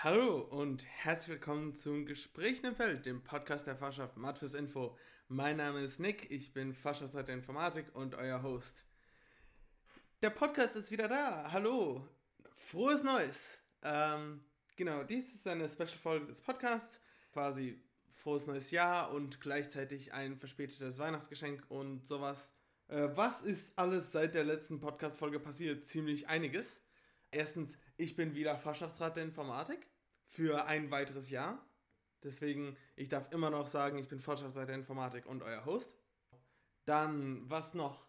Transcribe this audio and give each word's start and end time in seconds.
Hallo 0.00 0.40
und 0.40 0.84
herzlich 0.84 1.30
willkommen 1.30 1.74
zum 1.74 2.04
Gespräch 2.04 2.62
im 2.62 2.76
Feld, 2.76 3.06
dem 3.06 3.24
Podcast 3.24 3.66
der 3.66 3.76
Fachschaft 3.76 4.18
Mat 4.18 4.38
fürs 4.38 4.52
Info. 4.52 4.94
Mein 5.28 5.56
Name 5.56 5.80
ist 5.80 6.00
Nick, 6.00 6.30
ich 6.30 6.52
bin 6.52 6.74
Fachschaftsleiter 6.74 7.32
Informatik 7.32 7.86
und 7.94 8.14
euer 8.14 8.42
Host. 8.42 8.84
Der 10.20 10.28
Podcast 10.28 10.76
ist 10.76 10.90
wieder 10.90 11.08
da. 11.08 11.50
Hallo, 11.50 12.06
frohes 12.56 13.02
Neues. 13.04 13.58
Ähm, 13.82 14.44
genau, 14.76 15.02
dies 15.02 15.34
ist 15.34 15.48
eine 15.48 15.66
Special-Folge 15.66 16.26
des 16.26 16.42
Podcasts, 16.42 17.00
quasi 17.32 17.82
frohes 18.12 18.46
neues 18.46 18.70
Jahr 18.70 19.14
und 19.14 19.40
gleichzeitig 19.40 20.12
ein 20.12 20.36
verspätetes 20.36 20.98
Weihnachtsgeschenk 20.98 21.64
und 21.70 22.06
sowas. 22.06 22.52
Äh, 22.88 23.08
was 23.14 23.40
ist 23.40 23.72
alles 23.78 24.12
seit 24.12 24.34
der 24.34 24.44
letzten 24.44 24.78
Podcast-Folge 24.78 25.40
passiert? 25.40 25.86
Ziemlich 25.86 26.28
einiges. 26.28 26.82
Erstens, 27.30 27.78
ich 27.96 28.16
bin 28.16 28.34
wieder 28.34 28.56
Fachschaftsrat 28.56 29.16
der 29.16 29.24
Informatik 29.24 29.86
für 30.26 30.66
ein 30.66 30.90
weiteres 30.90 31.30
Jahr. 31.30 31.64
Deswegen, 32.22 32.76
ich 32.96 33.08
darf 33.08 33.30
immer 33.32 33.50
noch 33.50 33.66
sagen, 33.66 33.98
ich 33.98 34.08
bin 34.08 34.20
Fachschaftsrat 34.20 34.68
der 34.68 34.76
Informatik 34.76 35.26
und 35.26 35.42
euer 35.42 35.64
Host. 35.64 35.90
Dann, 36.84 37.48
was 37.48 37.74
noch? 37.74 38.06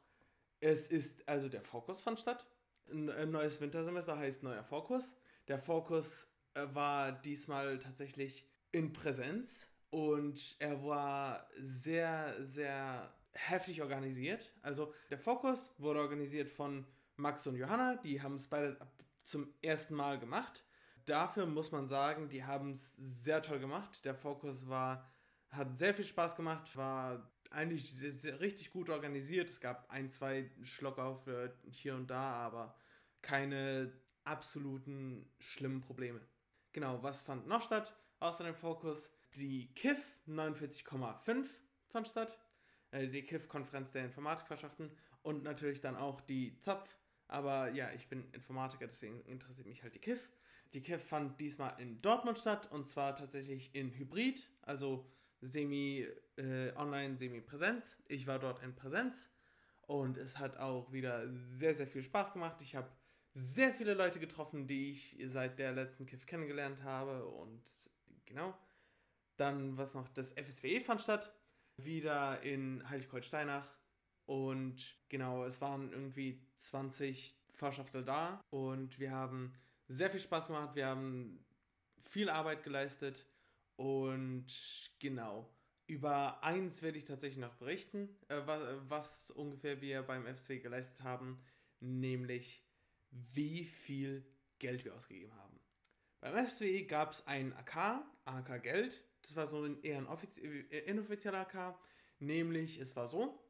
Es 0.59 0.90
ist, 0.90 1.28
also 1.28 1.50
der 1.50 1.62
Fokus 1.62 2.02
fand 2.02 2.20
statt. 2.20 2.45
Ein 2.90 3.31
neues 3.31 3.59
Wintersemester 3.59 4.18
heißt 4.18 4.44
neuer 4.44 4.64
Fokus. 4.64 5.16
Der 5.48 5.59
Fokus 5.59 6.28
äh, 6.54 6.66
war 6.73 7.12
diesmal 7.12 7.80
tatsächlich 7.80 8.45
in 8.72 8.94
Präsenz 8.94 9.67
und 9.90 10.56
er 10.59 10.84
war 10.84 11.48
sehr, 11.56 12.34
sehr 12.40 13.14
heftig 13.33 13.81
organisiert. 13.81 14.54
Also 14.61 14.94
der 15.09 15.20
Fokus 15.20 15.72
wurde 15.78 16.00
organisiert 16.00 16.50
von 16.50 16.86
Max 17.17 17.45
und 17.48 17.56
Johanna, 17.56 17.95
die 17.98 18.22
haben 18.22 18.36
es 18.36 18.48
beide 18.48 18.78
zum 19.28 19.53
ersten 19.61 19.95
Mal 19.95 20.20
gemacht. 20.20 20.64
Dafür 21.06 21.45
muss 21.45 21.72
man 21.72 21.88
sagen, 21.88 22.30
die 22.30 22.44
haben 22.44 22.72
es 22.72 22.95
sehr 22.97 23.42
toll 23.42 23.59
gemacht. 23.59 24.03
Der 24.06 24.16
Fokus 24.16 24.67
war, 24.67 25.09
hat 25.50 25.78
sehr 25.78 25.94
viel 25.94 26.06
Spaß 26.06 26.36
gemacht, 26.36 26.75
war 26.75 27.31
eigentlich 27.50 27.94
sehr, 27.94 28.11
sehr, 28.11 28.39
richtig 28.39 28.72
gut 28.72 28.89
organisiert. 28.89 29.50
Es 29.50 29.59
gab 29.59 29.89
ein, 29.92 30.09
zwei 30.09 30.50
Schlocker 30.64 31.16
für 31.16 31.53
hier 31.70 31.95
und 31.95 32.09
da, 32.09 32.33
aber 32.33 32.75
keine 33.22 33.92
absoluten 34.23 35.30
schlimmen 35.39 35.81
Probleme. 35.81 36.22
Genau, 36.73 37.02
was 37.03 37.23
fand 37.23 37.48
noch 37.48 37.61
statt 37.61 37.95
außer 38.20 38.44
dem 38.44 38.55
Fokus? 38.55 39.11
Die 39.36 39.73
KIF 39.73 40.00
49,5 40.28 41.45
fand 41.89 42.08
statt. 42.08 42.38
Äh, 42.92 43.08
die 43.08 43.23
KIF-Konferenz 43.23 43.92
der 43.92 44.05
Informatikverschaften 44.05 44.92
und 45.22 45.44
natürlich 45.44 45.81
dann 45.81 45.95
auch 45.95 46.22
die 46.22 46.59
ZAPF 46.61 46.98
aber 47.28 47.72
ja, 47.72 47.92
ich 47.94 48.08
bin 48.08 48.23
Informatiker, 48.31 48.88
deswegen 48.88 49.22
interessiert 49.25 49.67
mich 49.67 49.83
halt 49.83 49.95
die 49.95 50.00
KIF. 50.00 50.30
Die 50.73 50.81
KIF 50.81 51.03
fand 51.03 51.39
diesmal 51.39 51.80
in 51.80 52.02
Dortmund 52.02 52.38
statt 52.38 52.72
und 52.72 52.89
zwar 52.89 53.16
tatsächlich 53.16 53.73
in 53.73 53.92
Hybrid, 53.92 54.50
also 54.61 55.06
semi 55.42 56.08
äh, 56.38 56.73
online, 56.75 57.16
semi 57.17 57.42
Präsenz. 57.42 57.98
Ich 58.08 58.28
war 58.28 58.39
dort 58.39 58.61
in 58.64 58.75
Präsenz 58.75 59.30
und 59.83 60.17
es 60.17 60.38
hat 60.39 60.58
auch 60.58 60.92
wieder 60.92 61.28
sehr, 61.58 61.75
sehr 61.75 61.88
viel 61.88 62.03
Spaß 62.03 62.33
gemacht. 62.33 62.61
Ich 62.61 62.75
habe 62.75 62.89
sehr 63.33 63.72
viele 63.72 63.94
Leute 63.94 64.20
getroffen, 64.20 64.67
die 64.67 64.92
ich 64.92 65.17
seit 65.28 65.59
der 65.59 65.72
letzten 65.72 66.05
KIF 66.05 66.25
kennengelernt 66.25 66.83
habe 66.83 67.25
und 67.25 67.61
genau. 68.25 68.58
Dann, 69.38 69.78
was 69.78 69.94
noch, 69.94 70.09
das 70.09 70.31
FSWE 70.33 70.81
fand 70.81 71.02
statt, 71.02 71.31
wieder 71.78 72.42
in 72.42 72.88
Heiligkreuz-Steinach 72.89 73.77
und 74.28 74.97
genau, 75.08 75.45
es 75.45 75.61
waren 75.61 75.92
irgendwie 75.92 76.39
20 76.58 77.36
Fahrschaftler 77.54 78.04
da 78.04 78.42
und 78.52 78.99
wir 78.99 79.11
haben 79.11 79.54
sehr 79.88 80.11
viel 80.11 80.20
Spaß 80.20 80.48
gemacht. 80.48 80.76
Wir 80.76 80.88
haben 80.88 81.43
viel 82.04 82.30
Arbeit 82.30 82.64
geleistet 82.64 83.26
und 83.77 84.45
genau. 84.99 85.49
Über 85.88 86.43
eins 86.43 86.82
werde 86.82 86.98
ich 86.98 87.05
tatsächlich 87.05 87.39
noch 87.39 87.55
berichten, 87.55 88.10
äh, 88.27 88.42
was, 88.45 88.61
was 88.89 89.32
ungefähr 89.32 89.80
wir 89.80 90.04
beim 90.04 90.26
FSW 90.26 90.59
geleistet 90.59 91.02
haben, 91.04 91.42
nämlich 91.80 92.61
wie 93.09 93.64
viel 93.64 94.26
Geld 94.59 94.83
wir 94.83 94.94
ausgegeben 94.94 95.33
haben. 95.36 95.58
Beim 96.20 96.45
FSW 96.45 96.83
gab 96.83 97.14
es 97.14 97.26
ein 97.26 97.54
AK, 97.54 98.04
AK 98.26 98.61
Geld, 98.64 99.02
das 99.21 99.38
war 99.38 99.48
so 99.48 99.64
ein 99.64 99.82
eher 99.83 99.99
ein 99.99 100.08
äh, 100.09 100.80
inoffizieller 100.80 101.48
AK, 101.48 101.80
nämlich 102.20 102.80
es 102.80 102.94
war 102.98 103.08
so, 103.08 103.46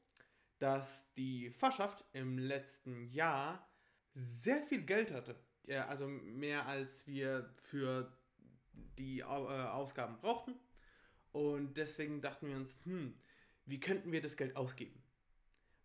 dass 0.60 1.12
die 1.14 1.50
Fachschaft 1.52 2.04
im 2.14 2.38
letzten 2.38 3.10
Jahr 3.12 3.68
sehr 4.14 4.62
viel 4.64 4.82
Geld 4.82 5.12
hatte. 5.12 5.36
Also 5.88 6.08
mehr 6.08 6.66
als 6.66 7.06
wir 7.08 7.54
für 7.64 8.12
die 8.98 9.20
äh, 9.20 9.24
Ausgaben 9.24 10.18
brauchten. 10.18 10.56
Und 11.32 11.78
deswegen 11.78 12.22
dachten 12.22 12.48
wir 12.48 12.56
uns, 12.56 12.80
hm, 12.86 13.14
wie 13.66 13.80
könnten 13.80 14.12
wir 14.12 14.22
das 14.22 14.38
Geld 14.38 14.56
ausgeben? 14.56 15.02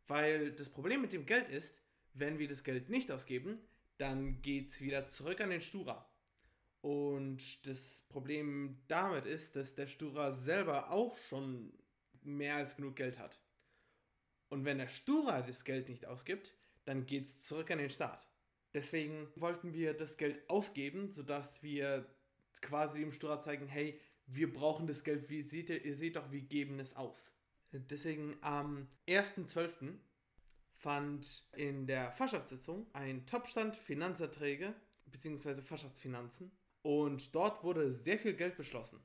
Weil 0.07 0.53
das 0.53 0.71
Problem 0.71 1.03
mit 1.03 1.13
dem 1.13 1.27
Geld 1.27 1.49
ist, 1.49 1.77
wenn 2.15 2.39
wir 2.39 2.49
das 2.49 2.65
Geld 2.65 2.89
nicht 2.89 3.11
ausgeben, 3.11 3.59
dann 3.99 4.41
geht 4.43 4.71
es 4.71 4.81
wieder 4.81 5.09
zurück 5.09 5.41
an 5.41 5.51
den 5.51 5.61
Stura. 5.61 6.09
Und 6.81 7.67
das 7.67 8.05
Problem 8.09 8.83
damit 8.89 9.27
ist, 9.27 9.55
dass 9.57 9.75
der 9.75 9.87
Stura 9.87 10.33
selber 10.33 10.91
auch 10.91 11.17
schon 11.17 11.73
mehr 12.23 12.57
als 12.57 12.77
genug 12.77 12.97
Geld 12.97 13.19
hat. 13.19 13.39
Und 14.53 14.67
wenn 14.67 14.77
der 14.77 14.89
Stura 14.89 15.41
das 15.41 15.65
Geld 15.65 15.89
nicht 15.89 16.05
ausgibt, 16.05 16.53
dann 16.85 17.07
geht 17.07 17.25
es 17.25 17.43
zurück 17.43 17.71
an 17.71 17.79
den 17.79 17.89
Staat. 17.89 18.29
Deswegen 18.75 19.27
wollten 19.35 19.73
wir 19.73 19.95
das 19.95 20.19
Geld 20.19 20.43
ausgeben, 20.51 21.11
sodass 21.11 21.63
wir 21.63 22.05
quasi 22.61 23.01
dem 23.01 23.13
Stura 23.13 23.41
zeigen, 23.41 23.67
hey, 23.67 23.99
wir 24.27 24.53
brauchen 24.53 24.87
das 24.87 25.05
Geld, 25.05 25.31
wie 25.31 25.41
seht 25.41 25.71
ihr, 25.71 25.83
ihr 25.83 25.95
seht 25.95 26.17
doch, 26.17 26.31
wir 26.31 26.43
geben 26.43 26.81
es 26.81 26.95
aus. 26.97 27.35
Deswegen 27.73 28.37
am 28.43 28.89
1.12. 29.09 29.95
fand 30.75 31.45
in 31.57 31.87
der 31.87 32.13
Fachschaftssitzung 32.13 32.87
ein 32.93 33.25
Topstand 33.25 33.75
Finanzerträge 33.75 34.75
bzw. 35.07 35.63
Fachschaftsfinanzen 35.63 36.53
und 36.83 37.35
dort 37.35 37.65
wurde 37.65 37.91
sehr 37.91 38.19
viel 38.19 38.35
Geld 38.35 38.59
beschlossen. 38.59 39.01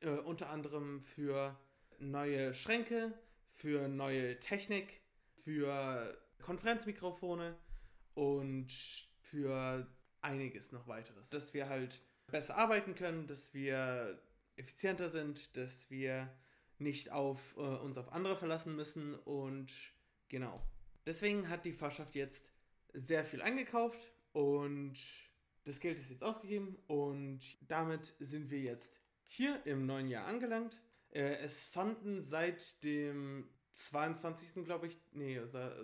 Äh, 0.00 0.08
unter 0.08 0.50
anderem 0.50 1.02
für 1.02 1.56
neue 2.00 2.52
Schränke, 2.52 3.16
für 3.64 3.88
neue 3.88 4.38
Technik, 4.40 5.00
für 5.42 6.14
Konferenzmikrofone 6.42 7.56
und 8.12 8.70
für 9.22 9.86
einiges 10.20 10.70
noch 10.70 10.86
weiteres. 10.86 11.30
Dass 11.30 11.54
wir 11.54 11.70
halt 11.70 12.02
besser 12.26 12.58
arbeiten 12.58 12.94
können, 12.94 13.26
dass 13.26 13.54
wir 13.54 14.20
effizienter 14.56 15.08
sind, 15.08 15.56
dass 15.56 15.90
wir 15.90 16.30
nicht 16.78 17.10
auf 17.10 17.56
äh, 17.56 17.60
uns 17.60 17.96
auf 17.96 18.12
andere 18.12 18.36
verlassen 18.36 18.76
müssen 18.76 19.14
und 19.14 19.72
genau. 20.28 20.60
Deswegen 21.06 21.48
hat 21.48 21.64
die 21.64 21.72
Fahrschaft 21.72 22.14
jetzt 22.16 22.52
sehr 22.92 23.24
viel 23.24 23.40
eingekauft 23.40 24.12
und 24.32 24.98
das 25.64 25.80
Geld 25.80 25.98
ist 25.98 26.10
jetzt 26.10 26.22
ausgegeben 26.22 26.76
und 26.86 27.40
damit 27.66 28.12
sind 28.18 28.50
wir 28.50 28.60
jetzt 28.60 29.00
hier 29.22 29.64
im 29.64 29.86
neuen 29.86 30.08
Jahr 30.08 30.26
angelangt. 30.26 30.82
Äh, 31.14 31.38
es 31.38 31.64
fanden 31.64 32.20
seit 32.20 32.84
dem 32.84 33.48
22. 33.74 34.64
glaube 34.64 34.86
ich, 34.86 34.98
nee, 35.12 35.40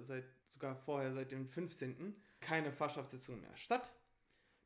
seit 0.07 0.25
sogar 0.49 0.77
vorher, 0.77 1.13
seit 1.13 1.33
dem 1.33 1.49
15. 1.49 2.15
keine 2.41 2.73
Fachschaftssitzungen 2.73 3.41
mehr 3.41 3.57
statt. 3.57 3.93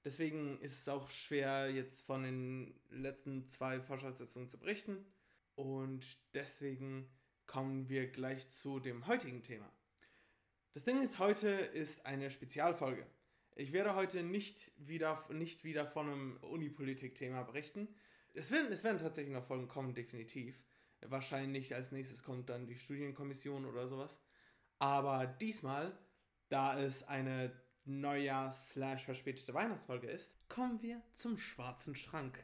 Deswegen 0.05 0.61
ist 0.61 0.81
es 0.81 0.89
auch 0.89 1.09
schwer, 1.11 1.71
jetzt 1.71 2.03
von 2.03 2.23
den 2.23 2.79
letzten 2.91 3.49
zwei 3.49 3.81
Fachschaftssitzungen 3.81 4.51
zu 4.51 4.59
berichten. 4.59 5.05
Und 5.55 6.05
deswegen 6.35 7.09
kommen 7.47 7.88
wir 7.88 8.09
gleich 8.09 8.50
zu 8.50 8.81
dem 8.81 9.06
heutigen 9.06 9.43
Thema. 9.43 9.71
Das 10.75 10.85
Ding 10.85 11.03
ist, 11.03 11.19
heute 11.19 11.49
ist 11.49 12.05
eine 12.05 12.31
Spezialfolge. 12.31 13.06
Ich 13.56 13.73
werde 13.73 13.94
heute 13.94 14.23
nicht 14.23 14.73
wieder, 14.76 15.25
nicht 15.31 15.65
wieder 15.65 15.87
von 15.87 16.11
einem 16.11 16.37
Unipolitik-Thema 16.38 17.44
berichten, 17.44 17.88
es 18.37 18.50
werden, 18.50 18.73
es 18.73 18.82
werden 18.82 18.99
tatsächlich 18.99 19.32
noch 19.32 19.47
Folgen 19.47 19.69
kommen, 19.69 19.94
definitiv. 19.94 20.61
Wahrscheinlich 21.09 21.75
als 21.75 21.93
nächstes 21.93 22.23
kommt 22.23 22.49
dann 22.49 22.67
die 22.67 22.77
Studienkommission 22.77 23.65
oder 23.65 23.89
sowas. 23.89 24.23
Aber 24.79 25.27
diesmal, 25.27 25.97
da 26.49 26.79
es 26.79 27.03
eine 27.06 27.53
Neujahrs-verspätete 27.85 29.55
Weihnachtsfolge 29.55 30.09
ist, 30.09 30.33
kommen 30.49 30.81
wir 30.83 31.03
zum 31.15 31.37
schwarzen 31.37 31.95
Schrank. 31.95 32.43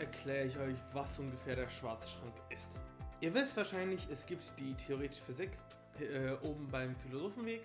Erkläre 0.00 0.46
ich 0.46 0.56
euch, 0.58 0.76
was 0.92 1.18
ungefähr 1.18 1.56
der 1.56 1.68
schwarze 1.68 2.08
Schrank 2.08 2.34
ist. 2.50 2.70
Ihr 3.20 3.34
wisst 3.34 3.56
wahrscheinlich, 3.56 4.06
es 4.10 4.24
gibt 4.26 4.52
die 4.58 4.74
theoretische 4.74 5.22
Physik 5.24 5.50
äh, 6.00 6.32
oben 6.46 6.68
beim 6.68 6.94
Philosophenweg. 6.96 7.62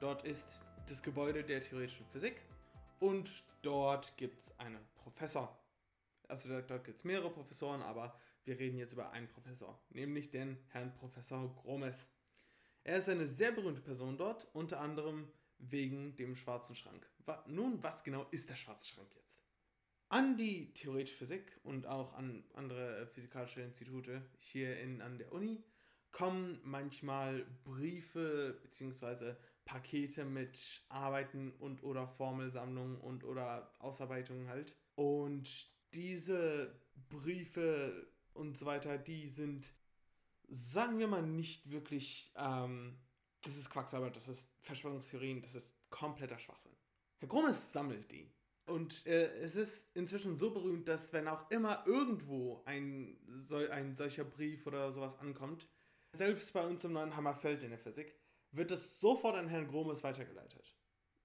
Dort 0.00 0.24
ist 0.26 0.62
das 0.86 1.02
Gebäude 1.02 1.44
der 1.44 1.62
theoretischen 1.62 2.06
Physik. 2.06 2.42
Und 2.98 3.44
dort 3.62 4.16
gibt 4.16 4.40
es 4.40 4.58
einen 4.58 4.80
Professor. 4.96 5.56
Also 6.28 6.48
dort 6.60 6.84
gibt 6.84 6.98
es 6.98 7.04
mehrere 7.04 7.30
Professoren, 7.30 7.82
aber 7.82 8.18
wir 8.44 8.58
reden 8.58 8.78
jetzt 8.78 8.92
über 8.92 9.12
einen 9.12 9.28
Professor, 9.28 9.78
nämlich 9.90 10.30
den 10.30 10.56
Herrn 10.68 10.92
Professor 10.94 11.52
Gromes. 11.62 12.10
Er 12.84 12.98
ist 12.98 13.08
eine 13.08 13.26
sehr 13.26 13.52
berühmte 13.52 13.80
Person 13.80 14.16
dort, 14.16 14.48
unter 14.52 14.80
anderem 14.80 15.28
wegen 15.58 16.16
dem 16.16 16.36
schwarzen 16.36 16.76
Schrank. 16.76 17.08
Nun, 17.46 17.82
was 17.82 18.04
genau 18.04 18.26
ist 18.30 18.48
der 18.48 18.54
schwarze 18.56 18.86
Schrank 18.86 19.08
jetzt? 19.14 19.25
An 20.08 20.36
die 20.36 20.72
theoretische 20.72 21.16
Physik 21.16 21.58
und 21.64 21.86
auch 21.86 22.14
an 22.14 22.44
andere 22.54 23.06
physikalische 23.08 23.62
Institute 23.62 24.22
hier 24.38 24.78
in, 24.78 25.02
an 25.02 25.18
der 25.18 25.32
Uni 25.32 25.64
kommen 26.12 26.60
manchmal 26.62 27.44
Briefe 27.64 28.58
bzw. 28.62 29.34
Pakete 29.64 30.24
mit 30.24 30.82
Arbeiten 30.88 31.52
und 31.58 31.82
oder 31.82 32.06
Formelsammlungen 32.06 32.98
und 32.98 33.24
oder 33.24 33.70
Ausarbeitungen 33.80 34.48
halt. 34.48 34.76
Und 34.94 35.68
diese 35.92 36.80
Briefe 37.08 38.06
und 38.32 38.56
so 38.56 38.64
weiter, 38.64 38.98
die 38.98 39.26
sind, 39.26 39.72
sagen 40.48 40.98
wir 41.00 41.08
mal, 41.08 41.22
nicht 41.22 41.70
wirklich, 41.70 42.32
ähm, 42.36 42.96
das 43.42 43.56
ist 43.56 43.70
Quacksalber, 43.70 44.10
das 44.10 44.28
ist 44.28 44.50
Verschwörungstheorien, 44.62 45.42
das 45.42 45.54
ist 45.56 45.74
kompletter 45.90 46.38
Schwachsinn. 46.38 46.72
Herr 47.18 47.28
Grummes 47.28 47.72
sammelt 47.72 48.10
die. 48.10 48.30
Und 48.66 49.06
äh, 49.06 49.28
es 49.38 49.54
ist 49.54 49.94
inzwischen 49.94 50.36
so 50.38 50.50
berühmt, 50.50 50.88
dass 50.88 51.12
wenn 51.12 51.28
auch 51.28 51.48
immer 51.50 51.84
irgendwo 51.86 52.62
ein, 52.64 53.16
so, 53.42 53.56
ein 53.56 53.94
solcher 53.94 54.24
Brief 54.24 54.66
oder 54.66 54.92
sowas 54.92 55.18
ankommt, 55.20 55.68
selbst 56.12 56.52
bei 56.52 56.66
uns 56.66 56.82
im 56.84 56.92
neuen 56.92 57.14
Hammerfeld 57.14 57.62
in 57.62 57.70
der 57.70 57.78
Physik, 57.78 58.14
wird 58.50 58.72
es 58.72 58.98
sofort 58.98 59.36
an 59.36 59.48
Herrn 59.48 59.68
Gromes 59.68 60.02
weitergeleitet. 60.02 60.74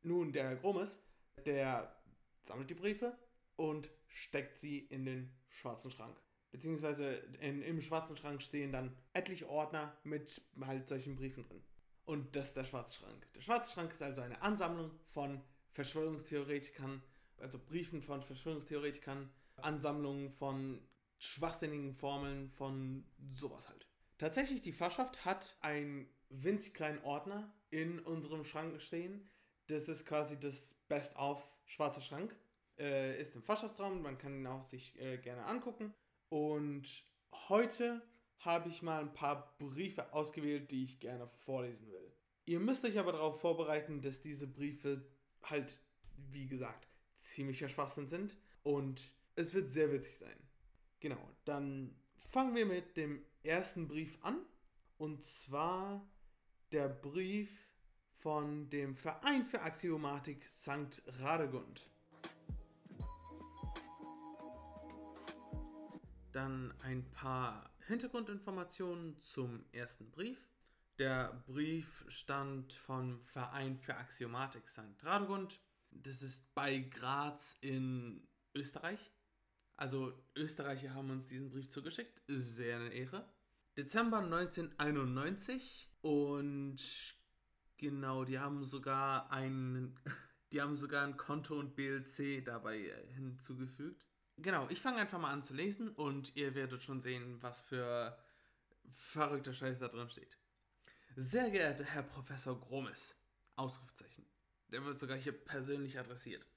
Nun, 0.03 0.31
der 0.31 0.49
Herr 0.49 0.55
Gromes, 0.55 0.99
der 1.45 1.95
sammelt 2.43 2.69
die 2.69 2.75
Briefe 2.75 3.17
und 3.55 3.89
steckt 4.07 4.59
sie 4.59 4.79
in 4.79 5.05
den 5.05 5.33
schwarzen 5.49 5.91
Schrank. 5.91 6.17
Beziehungsweise 6.51 7.13
in, 7.39 7.61
im 7.61 7.81
schwarzen 7.81 8.17
Schrank 8.17 8.41
stehen 8.41 8.71
dann 8.71 8.95
etliche 9.13 9.49
Ordner 9.49 9.95
mit 10.03 10.41
halt 10.59 10.87
solchen 10.87 11.15
Briefen 11.15 11.43
drin. 11.43 11.63
Und 12.05 12.35
das 12.35 12.49
ist 12.49 12.57
der 12.57 12.65
schwarze 12.65 12.97
Schrank. 12.97 13.25
Der 13.33 13.41
schwarze 13.41 13.73
Schrank 13.73 13.91
ist 13.91 14.03
also 14.03 14.21
eine 14.21 14.41
Ansammlung 14.41 14.91
von 15.11 15.41
Verschwörungstheoretikern, 15.71 17.01
also 17.41 17.59
Briefen 17.59 18.01
von 18.01 18.23
Verschwörungstheoretikern, 18.23 19.29
Ansammlungen 19.57 20.29
von 20.31 20.81
schwachsinnigen 21.17 21.93
Formeln, 21.93 22.49
von 22.49 23.05
sowas 23.33 23.69
halt. 23.69 23.87
Tatsächlich, 24.17 24.61
die 24.61 24.71
Fachschaft 24.71 25.25
hat 25.25 25.57
einen 25.61 26.07
winzig 26.29 26.73
kleinen 26.73 27.03
Ordner 27.03 27.53
in 27.69 27.99
unserem 27.99 28.43
Schrank 28.43 28.81
stehen. 28.81 29.29
Das 29.67 29.89
ist 29.89 30.05
quasi 30.05 30.39
das 30.39 30.75
Best-of 30.87 31.47
schwarzer 31.65 32.01
Schrank. 32.01 32.35
Äh, 32.77 33.19
ist 33.21 33.35
im 33.35 33.43
Fachschaftsraum, 33.43 34.01
man 34.01 34.17
kann 34.17 34.33
ihn 34.33 34.47
auch 34.47 34.65
sich 34.65 34.99
äh, 34.99 35.17
gerne 35.17 35.45
angucken. 35.45 35.93
Und 36.29 37.03
heute 37.49 38.01
habe 38.39 38.69
ich 38.69 38.81
mal 38.81 39.01
ein 39.01 39.13
paar 39.13 39.55
Briefe 39.59 40.13
ausgewählt, 40.13 40.71
die 40.71 40.83
ich 40.83 40.99
gerne 40.99 41.27
vorlesen 41.45 41.91
will. 41.91 42.11
Ihr 42.45 42.59
müsst 42.59 42.83
euch 42.83 42.97
aber 42.97 43.11
darauf 43.11 43.39
vorbereiten, 43.39 44.01
dass 44.01 44.21
diese 44.21 44.47
Briefe 44.47 45.05
halt, 45.43 45.79
wie 46.31 46.47
gesagt, 46.47 46.90
ziemlicher 47.21 47.69
Schwachsinn 47.69 48.07
sind. 48.07 48.37
Und 48.63 49.11
es 49.35 49.53
wird 49.53 49.71
sehr 49.71 49.91
witzig 49.91 50.17
sein. 50.17 50.35
Genau, 50.99 51.29
dann 51.45 51.95
fangen 52.29 52.55
wir 52.55 52.65
mit 52.65 52.97
dem 52.97 53.23
ersten 53.43 53.87
Brief 53.87 54.17
an. 54.21 54.39
Und 54.97 55.25
zwar 55.25 56.07
der 56.71 56.87
Brief 56.87 57.49
von 58.19 58.69
dem 58.69 58.95
Verein 58.95 59.45
für 59.45 59.61
Axiomatik 59.61 60.45
St. 60.45 61.01
Radegund. 61.19 61.89
Dann 66.31 66.73
ein 66.81 67.03
paar 67.11 67.71
Hintergrundinformationen 67.87 69.17
zum 69.19 69.65
ersten 69.71 70.09
Brief. 70.11 70.37
Der 70.99 71.43
Brief 71.47 72.05
stammt 72.09 72.73
vom 72.73 73.21
Verein 73.25 73.77
für 73.79 73.95
Axiomatik 73.95 74.69
St. 74.69 75.03
Radegund. 75.03 75.59
Das 75.91 76.21
ist 76.21 76.53
bei 76.55 76.79
Graz 76.79 77.57
in 77.61 78.27
Österreich. 78.55 79.11
Also 79.77 80.13
Österreicher 80.35 80.93
haben 80.93 81.09
uns 81.09 81.27
diesen 81.27 81.49
Brief 81.49 81.69
zugeschickt. 81.69 82.21
Ist 82.27 82.55
sehr 82.55 82.77
eine 82.77 82.89
Ehre. 82.89 83.27
Dezember 83.77 84.19
1991 84.19 85.89
und 86.01 86.77
genau, 87.77 88.25
die 88.25 88.37
haben 88.37 88.63
sogar 88.65 89.31
ein, 89.31 89.97
die 90.51 90.61
haben 90.61 90.75
sogar 90.75 91.05
ein 91.05 91.17
Konto 91.17 91.57
und 91.57 91.75
BLC 91.75 92.43
dabei 92.43 92.79
äh, 92.79 93.13
hinzugefügt. 93.13 94.05
Genau, 94.37 94.67
ich 94.69 94.81
fange 94.81 94.97
einfach 94.97 95.19
mal 95.19 95.31
an 95.31 95.43
zu 95.43 95.53
lesen 95.53 95.89
und 95.89 96.35
ihr 96.35 96.53
werdet 96.53 96.83
schon 96.83 97.01
sehen, 97.01 97.41
was 97.41 97.61
für 97.61 98.17
verrückter 98.93 99.53
Scheiß 99.53 99.79
da 99.79 99.87
drin 99.87 100.09
steht. 100.09 100.37
Sehr 101.15 101.49
geehrter 101.49 101.83
Herr 101.83 102.03
Professor 102.03 102.59
Gromes, 102.59 103.15
Ausrufzeichen. 103.55 104.25
Der 104.71 104.83
wird 104.85 104.97
sogar 104.97 105.17
hier 105.17 105.33
persönlich 105.33 105.99
adressiert. 105.99 106.47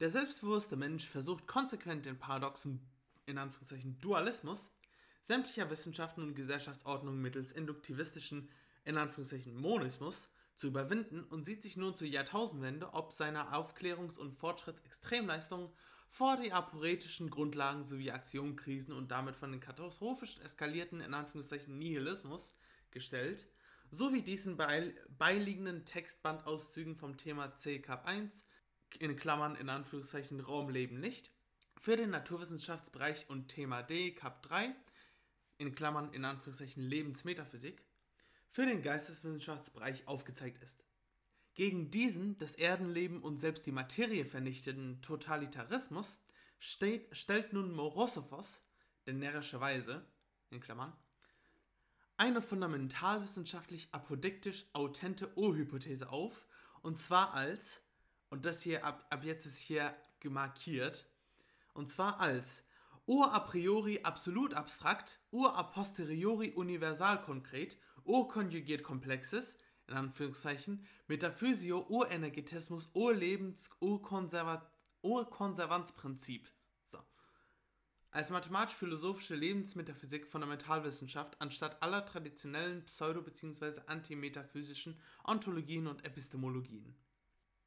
Der 0.00 0.10
selbstbewusste 0.10 0.76
Mensch 0.76 1.08
versucht 1.08 1.46
konsequent 1.46 2.06
den 2.06 2.18
paradoxen, 2.18 2.80
in 3.26 3.38
Anführungszeichen, 3.38 4.00
Dualismus 4.00 4.72
sämtlicher 5.24 5.70
Wissenschaften 5.70 6.22
und 6.22 6.34
Gesellschaftsordnungen 6.34 7.20
mittels 7.20 7.50
induktivistischen, 7.50 8.48
in 8.84 8.96
Anführungszeichen, 8.98 9.56
Monismus 9.56 10.28
zu 10.56 10.68
überwinden 10.68 11.24
und 11.24 11.44
sieht 11.44 11.62
sich 11.62 11.76
nun 11.76 11.96
zur 11.96 12.06
Jahrtausendwende 12.06 12.92
ob 12.92 13.12
seiner 13.12 13.54
Aufklärungs- 13.54 14.18
und 14.18 14.36
Fortschrittsextremleistungen 14.36 15.70
vor 16.10 16.36
die 16.36 16.52
aporetischen 16.52 17.30
Grundlagen 17.30 17.84
sowie 17.84 18.12
Aktionkrisen 18.12 18.94
und 18.94 19.10
damit 19.10 19.34
von 19.34 19.50
den 19.50 19.60
katastrophisch 19.60 20.38
eskalierten, 20.44 21.00
in 21.00 21.14
Anführungszeichen, 21.14 21.76
Nihilismus 21.76 22.52
gestellt, 22.92 23.46
sowie 23.96 24.22
diesen 24.22 24.56
beiliegenden 24.56 25.84
Textbandauszügen 25.84 26.96
vom 26.96 27.16
Thema 27.16 27.54
CKAP 27.54 28.06
1 28.06 28.44
in 28.98 29.16
Klammern 29.16 29.56
in 29.56 29.68
Anführungszeichen 29.68 30.40
Raumleben 30.40 31.00
nicht, 31.00 31.30
für 31.80 31.96
den 31.96 32.10
Naturwissenschaftsbereich 32.10 33.28
und 33.28 33.48
Thema 33.48 33.82
D, 33.82 34.12
Kap 34.12 34.42
3, 34.42 34.74
in 35.58 35.74
Klammern 35.74 36.12
in 36.12 36.24
Anführungszeichen 36.24 36.82
Lebensmetaphysik, 36.82 37.84
für 38.50 38.66
den 38.66 38.82
Geisteswissenschaftsbereich 38.82 40.06
aufgezeigt 40.08 40.62
ist. 40.62 40.84
Gegen 41.54 41.90
diesen, 41.90 42.36
das 42.38 42.56
Erdenleben 42.56 43.22
und 43.22 43.38
selbst 43.38 43.66
die 43.66 43.72
Materie 43.72 44.24
vernichtenden 44.24 45.02
Totalitarismus 45.02 46.20
steht, 46.58 47.14
stellt 47.16 47.52
nun 47.52 47.72
Morosophos, 47.72 48.60
der 49.06 49.14
närrische 49.14 49.60
Weise, 49.60 50.04
in 50.50 50.60
Klammern, 50.60 50.92
eine 52.16 52.42
fundamentalwissenschaftlich 52.42 53.88
apodiktisch 53.92 54.66
autente 54.72 55.30
Urhypothese 55.36 56.10
auf, 56.10 56.46
und 56.82 56.98
zwar 56.98 57.34
als 57.34 57.82
und 58.30 58.44
das 58.44 58.62
hier 58.62 58.84
ab, 58.84 59.06
ab 59.10 59.24
jetzt 59.24 59.46
ist 59.46 59.58
hier 59.58 59.94
gemarkiert, 60.20 61.06
und 61.72 61.90
zwar 61.90 62.20
als 62.20 62.62
Ur 63.06 63.34
a 63.34 63.40
priori 63.40 64.00
absolut 64.02 64.54
abstrakt, 64.54 65.18
Ur 65.30 65.56
a 65.56 65.62
posteriori 65.62 66.52
universal 66.52 67.22
konkret, 67.22 67.76
Ur 68.04 68.28
konjugiert 68.28 68.82
komplexes, 68.82 69.56
in 69.86 69.94
Anführungszeichen, 69.94 70.86
Metaphysio, 71.06 71.86
Urenergetismus, 71.88 72.90
Urlebens, 72.94 73.70
Urkonservanzprinzip. 73.80 76.50
Als 78.14 78.30
mathematisch-philosophische 78.30 79.34
Lebensmetaphysik 79.34 80.26
Fundamentalwissenschaft 80.28 81.40
anstatt 81.40 81.82
aller 81.82 82.06
traditionellen 82.06 82.84
pseudo- 82.84 83.22
bzw. 83.22 83.80
antimetaphysischen 83.86 84.96
Ontologien 85.24 85.88
und 85.88 86.04
Epistemologien. 86.04 86.94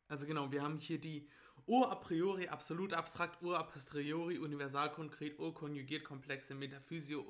Also 0.07 0.25
genau, 0.25 0.49
wir 0.49 0.61
haben 0.61 0.77
hier 0.77 1.01
die 1.01 1.27
Ur 1.65 1.91
a 1.91 1.95
priori 1.95 2.47
absolut 2.47 2.93
abstrakt, 2.93 3.43
Ur 3.43 3.59
a 3.59 3.63
posteriori 3.63 4.37
universal 4.37 4.89
konkret, 4.89 5.37
Ur 5.37 5.53
konjugiert 5.53 6.05
komplexe 6.05 6.55
Metaphysio, 6.55 7.25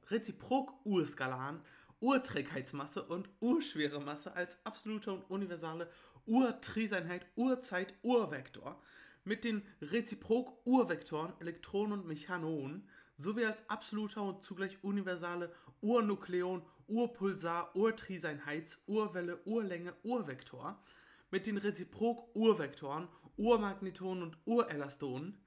Reziprok-Urskalaren 0.08 1.60
Urträgheitsmasse 2.00 3.02
und 3.02 3.28
Urschwere 3.40 4.00
Masse 4.00 4.34
als 4.34 4.56
absolute 4.64 5.12
und 5.12 5.22
universale 5.30 5.90
Urtriseinheit, 6.26 7.26
Urzeit, 7.34 7.94
Urvektor. 8.02 8.80
Mit 9.25 9.44
den 9.44 9.62
Reziprok-Urvektoren 9.80 11.32
Elektronen 11.40 12.00
und 12.00 12.06
Mechanon 12.06 12.88
sowie 13.18 13.46
als 13.46 13.68
absoluter 13.68 14.22
und 14.22 14.44
zugleich 14.44 14.84
universale 14.84 15.52
Urnukleon, 15.80 16.62
Urpulsar, 16.86 17.75
Urtriseinheits, 17.75 18.78
Urwelle, 18.86 19.40
Urlänge, 19.44 19.94
Urvektor. 20.04 20.80
Mit 21.30 21.46
den 21.46 21.56
Reziprok-Urvektoren 21.56 23.08
Urmagnetonen 23.36 24.22
und 24.22 24.38
Urelastonen 24.46 25.38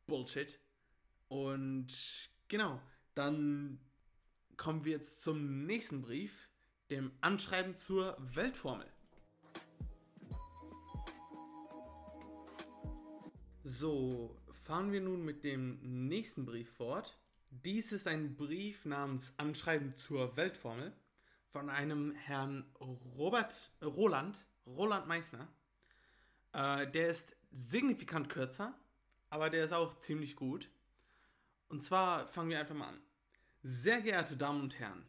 Bullshit. 0.06 0.58
Und 1.32 1.86
genau, 2.48 2.78
dann 3.14 3.80
kommen 4.58 4.84
wir 4.84 4.92
jetzt 4.92 5.22
zum 5.22 5.64
nächsten 5.64 6.02
Brief, 6.02 6.50
dem 6.90 7.10
Anschreiben 7.22 7.74
zur 7.74 8.18
Weltformel. 8.18 8.86
So, 13.64 14.36
fahren 14.64 14.92
wir 14.92 15.00
nun 15.00 15.24
mit 15.24 15.42
dem 15.42 16.06
nächsten 16.06 16.44
Brief 16.44 16.70
fort. 16.70 17.18
Dies 17.48 17.92
ist 17.92 18.06
ein 18.06 18.36
Brief 18.36 18.84
namens 18.84 19.32
Anschreiben 19.38 19.94
zur 19.94 20.36
Weltformel 20.36 20.92
von 21.50 21.70
einem 21.70 22.14
Herrn 22.14 22.70
Robert 22.78 23.72
Roland, 23.80 24.44
Roland 24.66 25.06
Meissner. 25.06 25.48
Äh, 26.52 26.90
der 26.90 27.08
ist 27.08 27.34
signifikant 27.52 28.28
kürzer, 28.28 28.78
aber 29.30 29.48
der 29.48 29.64
ist 29.64 29.72
auch 29.72 29.98
ziemlich 29.98 30.36
gut. 30.36 30.68
Und 31.72 31.82
zwar 31.82 32.28
fangen 32.28 32.50
wir 32.50 32.60
einfach 32.60 32.74
mal 32.74 32.88
an. 32.88 33.00
Sehr 33.62 34.02
geehrte 34.02 34.36
Damen 34.36 34.60
und 34.60 34.78
Herren, 34.78 35.06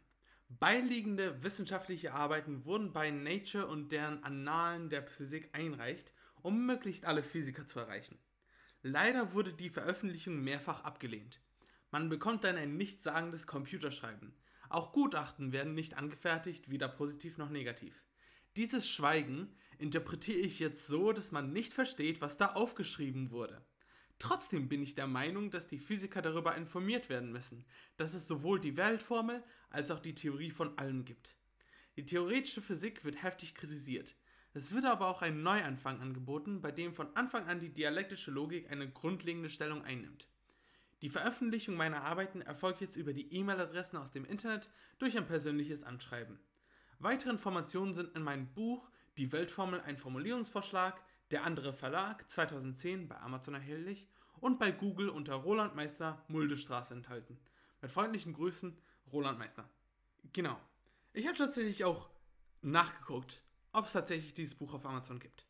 beiliegende 0.48 1.42
wissenschaftliche 1.42 2.14
Arbeiten 2.14 2.64
wurden 2.64 2.90
bei 2.94 3.10
Nature 3.10 3.66
und 3.66 3.92
deren 3.92 4.24
Annalen 4.24 4.88
der 4.88 5.02
Physik 5.02 5.50
einreicht, 5.52 6.14
um 6.40 6.64
möglichst 6.64 7.04
alle 7.04 7.22
Physiker 7.22 7.66
zu 7.66 7.80
erreichen. 7.80 8.16
Leider 8.80 9.34
wurde 9.34 9.52
die 9.52 9.68
Veröffentlichung 9.68 10.42
mehrfach 10.42 10.84
abgelehnt. 10.84 11.38
Man 11.90 12.08
bekommt 12.08 12.44
dann 12.44 12.56
ein 12.56 12.78
nichtssagendes 12.78 13.46
Computerschreiben. 13.46 14.34
Auch 14.70 14.94
Gutachten 14.94 15.52
werden 15.52 15.74
nicht 15.74 15.98
angefertigt, 15.98 16.70
weder 16.70 16.88
positiv 16.88 17.36
noch 17.36 17.50
negativ. 17.50 18.02
Dieses 18.56 18.88
Schweigen 18.88 19.54
interpretiere 19.76 20.38
ich 20.38 20.60
jetzt 20.60 20.86
so, 20.86 21.12
dass 21.12 21.30
man 21.30 21.52
nicht 21.52 21.74
versteht, 21.74 22.22
was 22.22 22.38
da 22.38 22.52
aufgeschrieben 22.52 23.32
wurde. 23.32 23.62
Trotzdem 24.18 24.68
bin 24.68 24.82
ich 24.82 24.94
der 24.94 25.06
Meinung, 25.06 25.50
dass 25.50 25.68
die 25.68 25.78
Physiker 25.78 26.22
darüber 26.22 26.56
informiert 26.56 27.08
werden 27.08 27.32
müssen, 27.32 27.64
dass 27.96 28.14
es 28.14 28.28
sowohl 28.28 28.60
die 28.60 28.76
Weltformel 28.76 29.42
als 29.70 29.90
auch 29.90 30.00
die 30.00 30.14
Theorie 30.14 30.50
von 30.50 30.78
allem 30.78 31.04
gibt. 31.04 31.34
Die 31.96 32.04
theoretische 32.04 32.62
Physik 32.62 33.04
wird 33.04 33.22
heftig 33.22 33.54
kritisiert. 33.54 34.16
Es 34.52 34.72
wird 34.72 34.84
aber 34.84 35.08
auch 35.08 35.22
ein 35.22 35.42
Neuanfang 35.42 36.00
angeboten, 36.00 36.60
bei 36.60 36.70
dem 36.70 36.94
von 36.94 37.14
Anfang 37.16 37.46
an 37.48 37.60
die 37.60 37.72
dialektische 37.72 38.30
Logik 38.30 38.70
eine 38.70 38.88
grundlegende 38.88 39.50
Stellung 39.50 39.82
einnimmt. 39.82 40.28
Die 41.02 41.10
Veröffentlichung 41.10 41.76
meiner 41.76 42.02
Arbeiten 42.02 42.40
erfolgt 42.40 42.80
jetzt 42.80 42.96
über 42.96 43.12
die 43.12 43.34
E-Mail-Adressen 43.34 43.98
aus 43.98 44.12
dem 44.12 44.24
Internet 44.24 44.70
durch 44.98 45.18
ein 45.18 45.26
persönliches 45.26 45.82
Anschreiben. 45.82 46.38
Weitere 46.98 47.30
Informationen 47.30 47.94
sind 47.94 48.14
in 48.16 48.22
meinem 48.22 48.46
Buch 48.54 48.88
Die 49.16 49.30
Weltformel 49.30 49.80
ein 49.80 49.98
Formulierungsvorschlag 49.98 51.00
der 51.34 51.42
andere 51.42 51.72
Verlag 51.72 52.30
2010 52.30 53.08
bei 53.08 53.18
Amazon 53.18 53.54
erhältlich 53.54 54.06
und 54.38 54.60
bei 54.60 54.70
Google 54.70 55.08
unter 55.08 55.34
Roland 55.34 55.74
Meister 55.74 56.24
Muldestraße 56.28 56.94
enthalten. 56.94 57.40
Mit 57.82 57.90
freundlichen 57.90 58.34
Grüßen, 58.34 58.78
Roland 59.10 59.40
Meister. 59.40 59.68
Genau. 60.32 60.60
Ich 61.12 61.26
habe 61.26 61.36
tatsächlich 61.36 61.82
auch 61.82 62.08
nachgeguckt, 62.62 63.42
ob 63.72 63.86
es 63.86 63.94
tatsächlich 63.94 64.34
dieses 64.34 64.54
Buch 64.54 64.74
auf 64.74 64.86
Amazon 64.86 65.18
gibt. 65.18 65.44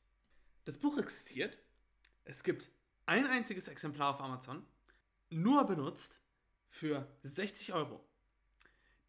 Das 0.65 0.79
Buch 0.79 0.97
existiert. 0.97 1.59
Es 2.25 2.43
gibt 2.43 2.71
ein 3.05 3.27
einziges 3.27 3.69
Exemplar 3.69 4.15
auf 4.15 4.23
Amazon, 4.23 4.65
nur 5.29 5.67
benutzt 5.67 6.19
für 6.71 7.07
60 7.25 7.75
Euro. 7.75 8.03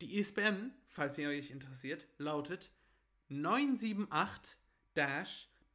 Die 0.01 0.19
ISBN, 0.19 0.73
falls 0.89 1.17
ihr 1.17 1.29
euch 1.29 1.51
interessiert, 1.51 2.09
lautet 2.17 2.69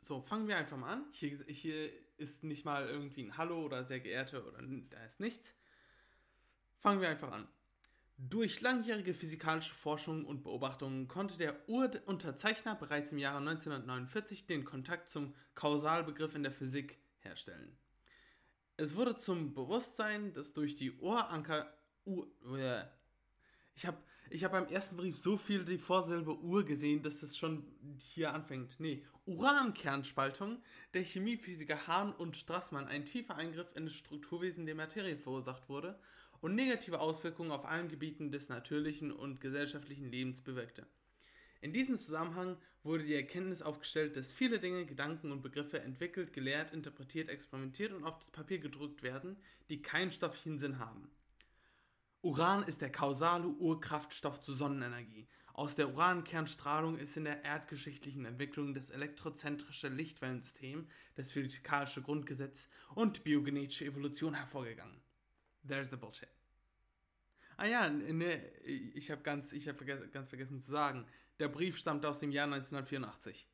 So, 0.00 0.20
fangen 0.20 0.48
wir 0.48 0.56
einfach 0.56 0.76
mal 0.76 0.94
an. 0.94 1.04
Hier, 1.12 1.38
hier 1.46 1.90
ist 2.16 2.42
nicht 2.42 2.64
mal 2.64 2.88
irgendwie 2.88 3.22
ein 3.22 3.36
Hallo 3.36 3.64
oder 3.64 3.84
sehr 3.84 4.00
geehrte 4.00 4.44
oder 4.44 4.60
da 4.90 5.04
ist 5.04 5.20
nichts. 5.20 5.54
Fangen 6.80 7.00
wir 7.00 7.08
einfach 7.08 7.30
an. 7.30 7.46
Durch 8.16 8.60
langjährige 8.60 9.14
physikalische 9.14 9.76
Forschung 9.76 10.24
und 10.24 10.42
Beobachtungen 10.42 11.06
konnte 11.06 11.38
der 11.38 11.68
Urunterzeichner 11.68 12.74
bereits 12.74 13.12
im 13.12 13.18
Jahre 13.18 13.38
1949 13.38 14.48
den 14.48 14.64
Kontakt 14.64 15.08
zum 15.08 15.36
Kausalbegriff 15.54 16.34
in 16.34 16.42
der 16.42 16.50
Physik 16.50 16.98
herstellen. 17.20 17.78
Es 18.80 18.94
wurde 18.94 19.16
zum 19.16 19.54
Bewusstsein, 19.54 20.32
dass 20.32 20.52
durch 20.52 20.76
die 20.76 20.92
Uranker... 20.92 21.66
Ur, 22.04 22.28
ich 23.74 23.84
habe 23.84 23.98
ich 24.30 24.44
hab 24.44 24.52
beim 24.52 24.68
ersten 24.68 24.96
Brief 24.96 25.16
so 25.16 25.36
viel 25.36 25.64
die 25.64 25.78
Vorsilbe 25.78 26.38
Ur 26.38 26.64
gesehen, 26.64 27.02
dass 27.02 27.20
das 27.20 27.36
schon 27.36 27.64
hier 27.96 28.32
anfängt. 28.32 28.78
Nee, 28.78 29.04
Urankernspaltung 29.26 30.62
der 30.94 31.02
Chemiephysiker 31.02 31.86
Hahn 31.86 32.12
und 32.12 32.36
Strassmann 32.36 32.86
ein 32.86 33.04
tiefer 33.04 33.34
Eingriff 33.34 33.68
in 33.74 33.86
das 33.86 33.94
Strukturwesen 33.94 34.64
der 34.64 34.74
Materie 34.76 35.16
verursacht 35.16 35.68
wurde 35.68 35.98
und 36.40 36.54
negative 36.54 37.00
Auswirkungen 37.00 37.50
auf 37.50 37.64
allen 37.64 37.88
Gebieten 37.88 38.30
des 38.30 38.48
natürlichen 38.48 39.10
und 39.10 39.40
gesellschaftlichen 39.40 40.10
Lebens 40.10 40.40
bewirkte. 40.40 40.86
In 41.60 41.72
diesem 41.72 41.98
Zusammenhang 41.98 42.56
wurde 42.84 43.04
die 43.04 43.14
Erkenntnis 43.14 43.62
aufgestellt, 43.62 44.16
dass 44.16 44.30
viele 44.30 44.60
Dinge, 44.60 44.86
Gedanken 44.86 45.32
und 45.32 45.42
Begriffe 45.42 45.80
entwickelt, 45.80 46.32
gelehrt, 46.32 46.72
interpretiert, 46.72 47.28
experimentiert 47.28 47.92
und 47.92 48.04
auf 48.04 48.18
das 48.18 48.30
Papier 48.30 48.58
gedrückt 48.58 49.02
werden, 49.02 49.36
die 49.68 49.82
keinen 49.82 50.12
stofflichen 50.12 50.58
Sinn 50.58 50.78
haben. 50.78 51.10
Uran 52.22 52.62
ist 52.64 52.80
der 52.80 52.90
kausale 52.90 53.46
Urkraftstoff 53.46 54.40
zur 54.40 54.54
Sonnenenergie. 54.54 55.28
Aus 55.52 55.74
der 55.74 55.92
Urankernstrahlung 55.92 56.96
ist 56.96 57.16
in 57.16 57.24
der 57.24 57.44
erdgeschichtlichen 57.44 58.24
Entwicklung 58.24 58.74
das 58.74 58.90
elektrozentrische 58.90 59.88
Lichtwellensystem, 59.88 60.86
das 61.16 61.32
physikalische 61.32 62.02
Grundgesetz 62.02 62.68
und 62.94 63.24
biogenetische 63.24 63.84
Evolution 63.84 64.34
hervorgegangen. 64.34 65.00
There's 65.66 65.90
the 65.90 65.96
bullshit. 65.96 66.28
Ah 67.56 67.66
ja, 67.66 67.88
ne, 67.90 68.40
ich 68.62 69.10
habe 69.10 69.22
ganz, 69.22 69.52
hab 69.52 69.84
ganz 70.12 70.28
vergessen 70.28 70.62
zu 70.62 70.70
sagen, 70.70 71.06
der 71.38 71.48
Brief 71.48 71.76
stammt 71.76 72.04
aus 72.04 72.18
dem 72.18 72.32
Jahr 72.32 72.46
1984. 72.46 73.48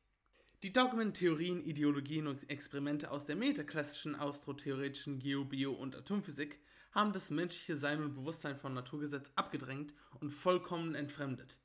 Die 0.63 0.73
Dogmen, 0.73 1.13
Ideologien 1.13 2.27
und 2.27 2.49
Experimente 2.49 3.11
aus 3.11 3.25
der 3.25 3.35
metaklassischen 3.35 4.15
austrotheoretischen 4.15 5.19
Geo-, 5.19 5.45
Bio- 5.45 5.73
und 5.73 5.95
Atomphysik 5.95 6.59
haben 6.91 7.13
das 7.13 7.29
menschliche 7.29 7.77
Sein 7.77 8.01
und 8.01 8.15
Bewusstsein 8.15 8.57
von 8.57 8.73
Naturgesetz 8.73 9.31
abgedrängt 9.35 9.93
und 10.21 10.31
vollkommen 10.31 10.95
entfremdet. 10.95 11.57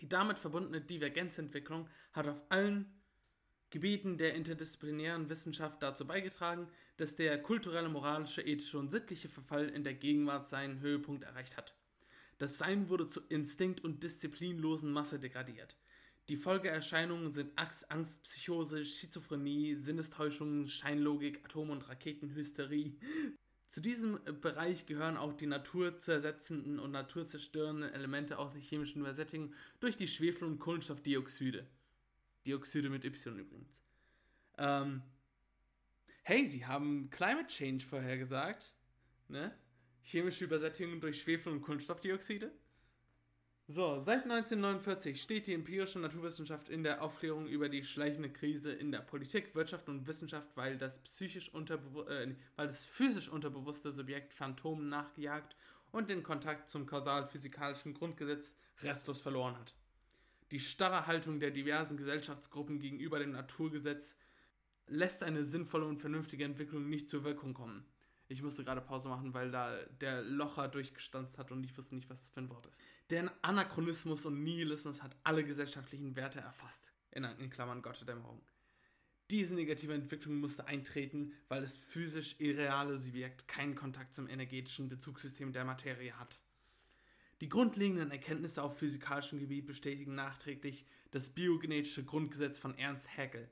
Die 0.00 0.08
damit 0.08 0.38
verbundene 0.38 0.80
Divergenzentwicklung 0.80 1.88
hat 2.12 2.28
auf 2.28 2.40
allen 2.48 2.86
Gebieten 3.70 4.16
der 4.16 4.34
interdisziplinären 4.34 5.28
Wissenschaft 5.28 5.82
dazu 5.82 6.06
beigetragen, 6.06 6.68
dass 6.96 7.16
der 7.16 7.42
kulturelle, 7.42 7.88
moralische, 7.88 8.40
ethische 8.40 8.78
und 8.78 8.90
sittliche 8.90 9.28
Verfall 9.28 9.68
in 9.68 9.84
der 9.84 9.94
Gegenwart 9.94 10.48
seinen 10.48 10.80
Höhepunkt 10.80 11.24
erreicht 11.24 11.56
hat. 11.56 11.74
Das 12.38 12.58
Sein 12.58 12.88
wurde 12.88 13.08
zur 13.08 13.22
instinkt- 13.30 13.82
und 13.82 14.02
disziplinlosen 14.02 14.92
Masse 14.92 15.18
degradiert. 15.18 15.76
Die 16.28 16.36
Folgeerscheinungen 16.36 17.30
sind 17.30 17.52
Angst, 17.56 18.22
Psychose, 18.24 18.84
Schizophrenie, 18.84 19.76
Sinnestäuschungen, 19.76 20.68
Scheinlogik, 20.68 21.44
Atom- 21.44 21.70
und 21.70 21.88
Raketenhysterie. 21.88 22.98
Zu 23.68 23.80
diesem 23.80 24.18
Bereich 24.40 24.86
gehören 24.86 25.16
auch 25.16 25.32
die 25.32 25.46
naturzersetzenden 25.46 26.78
und 26.78 26.90
naturzerstörenden 26.90 27.92
Elemente 27.92 28.38
aus 28.38 28.52
der 28.52 28.60
chemischen 28.60 29.02
Übersättigung 29.02 29.54
durch 29.80 29.96
die 29.96 30.08
Schwefel- 30.08 30.48
und 30.48 30.58
Kohlenstoffdioxide. 30.58 31.66
Dioxide 32.44 32.90
mit 32.90 33.04
Y 33.04 33.38
übrigens. 33.38 33.76
Ähm, 34.58 35.02
hey, 36.22 36.48
sie 36.48 36.66
haben 36.66 37.10
Climate 37.10 37.48
Change 37.48 37.84
vorhergesagt. 37.84 38.72
Ne? 39.28 39.56
Chemische 40.06 40.44
Übersättigung 40.44 41.00
durch 41.00 41.20
Schwefel 41.20 41.52
und 41.52 41.62
Kohlenstoffdioxide. 41.62 42.52
So, 43.66 44.00
seit 44.00 44.22
1949 44.22 45.20
steht 45.20 45.48
die 45.48 45.52
empirische 45.52 45.98
Naturwissenschaft 45.98 46.68
in 46.68 46.84
der 46.84 47.02
Aufklärung 47.02 47.48
über 47.48 47.68
die 47.68 47.82
schleichende 47.82 48.30
Krise 48.30 48.70
in 48.70 48.92
der 48.92 49.00
Politik, 49.00 49.56
Wirtschaft 49.56 49.88
und 49.88 50.06
Wissenschaft, 50.06 50.46
weil 50.54 50.78
das, 50.78 51.00
psychisch 51.00 51.50
äh, 51.52 52.34
weil 52.54 52.66
das 52.68 52.84
physisch 52.84 53.28
unterbewusste 53.28 53.90
Subjekt 53.90 54.32
Phantomen 54.32 54.88
nachgejagt 54.88 55.56
und 55.90 56.08
den 56.08 56.22
Kontakt 56.22 56.70
zum 56.70 56.86
kausal-physikalischen 56.86 57.92
Grundgesetz 57.92 58.54
restlos 58.82 59.20
verloren 59.20 59.58
hat. 59.58 59.74
Die 60.52 60.60
starre 60.60 61.08
Haltung 61.08 61.40
der 61.40 61.50
diversen 61.50 61.96
Gesellschaftsgruppen 61.96 62.78
gegenüber 62.78 63.18
dem 63.18 63.32
Naturgesetz 63.32 64.16
lässt 64.86 65.24
eine 65.24 65.44
sinnvolle 65.44 65.86
und 65.86 65.98
vernünftige 65.98 66.44
Entwicklung 66.44 66.88
nicht 66.88 67.10
zur 67.10 67.24
Wirkung 67.24 67.54
kommen. 67.54 67.84
Ich 68.28 68.42
musste 68.42 68.64
gerade 68.64 68.80
Pause 68.80 69.08
machen, 69.08 69.34
weil 69.34 69.50
da 69.50 69.76
der 70.00 70.22
Locher 70.22 70.68
durchgestanzt 70.68 71.38
hat 71.38 71.52
und 71.52 71.64
ich 71.64 71.76
wusste 71.78 71.94
nicht, 71.94 72.10
was 72.10 72.18
das 72.18 72.30
für 72.30 72.40
ein 72.40 72.50
Wort 72.50 72.66
ist. 72.66 72.76
Der 73.10 73.32
Anachronismus 73.42 74.26
und 74.26 74.42
Nihilismus 74.42 75.02
hat 75.02 75.14
alle 75.22 75.44
gesellschaftlichen 75.44 76.16
Werte 76.16 76.40
erfasst. 76.40 76.92
In, 77.12 77.24
in 77.24 77.50
Klammern 77.50 77.82
Gotterdämmerung. 77.82 78.42
Diese 79.30 79.54
negative 79.54 79.94
Entwicklung 79.94 80.36
musste 80.36 80.66
eintreten, 80.66 81.32
weil 81.48 81.60
das 81.60 81.76
physisch 81.76 82.36
irreale 82.38 82.98
Subjekt 82.98 83.48
keinen 83.48 83.74
Kontakt 83.74 84.14
zum 84.14 84.28
energetischen 84.28 84.88
Bezugssystem 84.88 85.52
der 85.52 85.64
Materie 85.64 86.12
hat. 86.18 86.40
Die 87.40 87.48
grundlegenden 87.48 88.10
Erkenntnisse 88.10 88.62
auf 88.62 88.78
physikalischem 88.78 89.38
Gebiet 89.38 89.66
bestätigen 89.66 90.14
nachträglich 90.14 90.86
das 91.10 91.30
biogenetische 91.30 92.04
Grundgesetz 92.04 92.58
von 92.58 92.78
Ernst 92.78 93.06
Haeckel. 93.16 93.48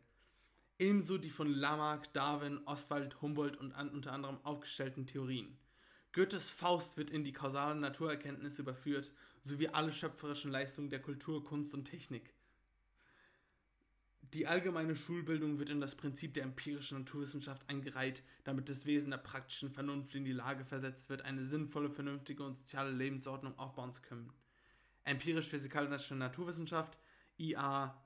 Ebenso 0.79 1.19
die 1.19 1.31
von 1.31 1.49
Lamarck, 1.49 2.13
Darwin, 2.13 2.61
Ostwald, 2.67 3.23
Humboldt 3.23 3.57
und 3.57 3.73
an, 3.73 3.91
unter 3.91 4.13
anderem 4.13 4.39
aufgestellten 4.43 5.07
Theorien. 5.07 5.57
Goethes 6.13 6.51
Faust 6.51 6.97
wird 6.97 7.11
in 7.11 7.25
die 7.25 7.33
kausale 7.33 7.77
Naturerkenntnis 7.77 8.59
überführt, 8.59 9.13
sowie 9.43 9.69
alle 9.69 9.93
schöpferischen 9.93 10.51
Leistungen 10.51 10.91
der 10.91 11.03
Kultur, 11.03 11.45
Kunst 11.45 11.75
und 11.75 11.85
Technik. 11.85 12.35
Die 14.33 14.49
allgemeine 14.49 14.97
Schulbildung 14.97 15.61
wird 15.61 15.71
in 15.71 15.81
das 15.81 15.95
Prinzip 15.95 16.35
der 16.35 16.43
empirischen 16.43 16.99
Naturwissenschaft 16.99 17.69
eingereiht, 17.69 18.25
damit 18.43 18.69
das 18.69 18.85
Wesen 18.85 19.11
der 19.11 19.19
praktischen 19.19 19.71
Vernunft 19.71 20.15
in 20.17 20.25
die 20.25 20.33
Lage 20.33 20.65
versetzt 20.65 21.09
wird, 21.09 21.23
eine 21.23 21.47
sinnvolle, 21.47 21.89
vernünftige 21.89 22.43
und 22.43 22.57
soziale 22.57 22.91
Lebensordnung 22.91 23.57
aufbauen 23.61 23.93
zu 23.93 24.03
können. 24.03 24.33
Empirisch-physikalische 25.05 26.17
Naturwissenschaft, 26.17 26.99
IA, 27.39 28.04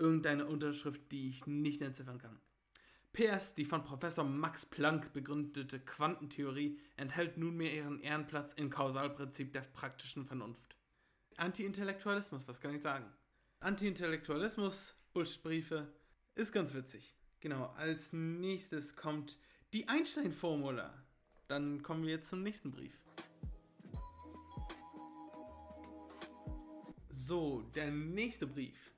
irgendeine 0.00 0.46
Unterschrift, 0.46 1.12
die 1.12 1.28
ich 1.28 1.46
nicht 1.46 1.82
entziffern 1.82 2.18
kann. 2.18 2.40
PS, 3.12 3.54
die 3.54 3.64
von 3.64 3.84
Professor 3.84 4.24
Max 4.24 4.64
Planck 4.64 5.12
begründete 5.12 5.80
Quantentheorie 5.80 6.78
enthält 6.96 7.36
nunmehr 7.36 7.74
ihren 7.74 8.00
Ehrenplatz 8.00 8.52
im 8.54 8.70
Kausalprinzip 8.70 9.52
der 9.52 9.62
praktischen 9.62 10.26
Vernunft. 10.26 10.76
Anti-Intellektualismus, 11.36 12.46
was 12.46 12.60
kann 12.60 12.74
ich 12.74 12.82
sagen? 12.82 13.06
Anti-Intellektualismus 13.60 14.94
Bullshit-Briefe. 15.12 15.92
Ist 16.36 16.52
ganz 16.52 16.72
witzig. 16.72 17.14
Genau, 17.40 17.66
als 17.76 18.12
nächstes 18.12 18.94
kommt 18.94 19.38
die 19.72 19.88
Einstein-Formula. 19.88 20.94
Dann 21.48 21.82
kommen 21.82 22.04
wir 22.04 22.10
jetzt 22.10 22.28
zum 22.28 22.42
nächsten 22.42 22.70
Brief. 22.70 22.96
So, 27.10 27.62
der 27.74 27.90
nächste 27.90 28.46
Brief. 28.46 28.92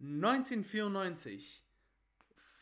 1994 0.00 1.64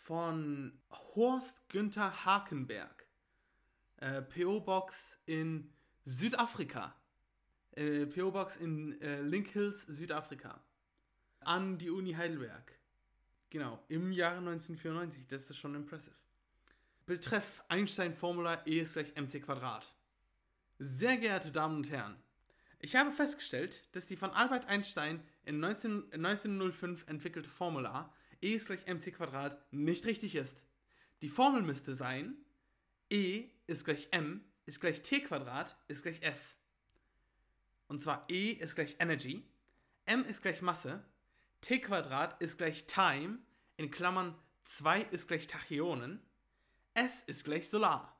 von 0.02 0.78
Horst 0.90 1.68
Günther 1.68 2.24
Hakenberg. 2.24 3.06
Äh, 3.96 4.22
PO 4.22 4.60
Box 4.60 5.18
in 5.26 5.72
Südafrika. 6.04 6.94
Äh, 7.72 8.06
PO 8.06 8.30
Box 8.30 8.56
in 8.56 9.00
äh, 9.00 9.20
Link 9.22 9.48
Hills, 9.48 9.82
Südafrika. 9.82 10.60
An 11.40 11.78
die 11.78 11.90
Uni 11.90 12.12
Heidelberg. 12.12 12.72
Genau, 13.50 13.82
im 13.88 14.12
Jahre 14.12 14.38
1994. 14.38 15.26
Das 15.28 15.50
ist 15.50 15.58
schon 15.58 15.74
impressive. 15.74 16.14
Betreff 17.06 17.62
Einstein-Formula 17.68 18.62
E 18.66 18.80
ist 18.80 18.94
gleich 18.94 19.14
mc 19.14 19.40
Quadrat. 19.40 19.94
Sehr 20.78 21.16
geehrte 21.16 21.52
Damen 21.52 21.76
und 21.76 21.90
Herren, 21.90 22.16
ich 22.78 22.96
habe 22.96 23.12
festgestellt, 23.12 23.82
dass 23.92 24.06
die 24.06 24.16
von 24.16 24.30
Albert 24.30 24.66
Einstein 24.66 25.22
in 25.46 25.60
19, 25.60 26.12
1905 26.12 27.06
entwickelte 27.06 27.48
Formula 27.48 28.12
E 28.40 28.54
ist 28.54 28.66
gleich 28.66 28.86
mc 28.86 29.12
Quadrat 29.12 29.58
nicht 29.72 30.04
richtig 30.06 30.34
ist. 30.34 30.64
Die 31.22 31.28
Formel 31.28 31.62
müsste 31.62 31.94
sein 31.94 32.36
E 33.10 33.46
ist 33.66 33.84
gleich 33.84 34.08
m 34.10 34.44
ist 34.66 34.80
gleich 34.80 35.02
t 35.02 35.20
Quadrat 35.20 35.76
ist 35.88 36.02
gleich 36.02 36.22
s. 36.22 36.58
Und 37.86 38.02
zwar 38.02 38.24
E 38.28 38.50
ist 38.52 38.74
gleich 38.74 38.96
Energy, 38.98 39.44
m 40.06 40.24
ist 40.24 40.42
gleich 40.42 40.62
Masse, 40.62 41.04
t 41.60 41.78
Quadrat 41.80 42.40
ist 42.40 42.58
gleich 42.58 42.86
Time, 42.86 43.38
in 43.76 43.90
Klammern 43.90 44.34
2 44.64 45.02
ist 45.02 45.28
gleich 45.28 45.46
Tachyonen, 45.46 46.20
S 46.94 47.22
ist 47.22 47.44
gleich 47.44 47.68
Solar. 47.68 48.16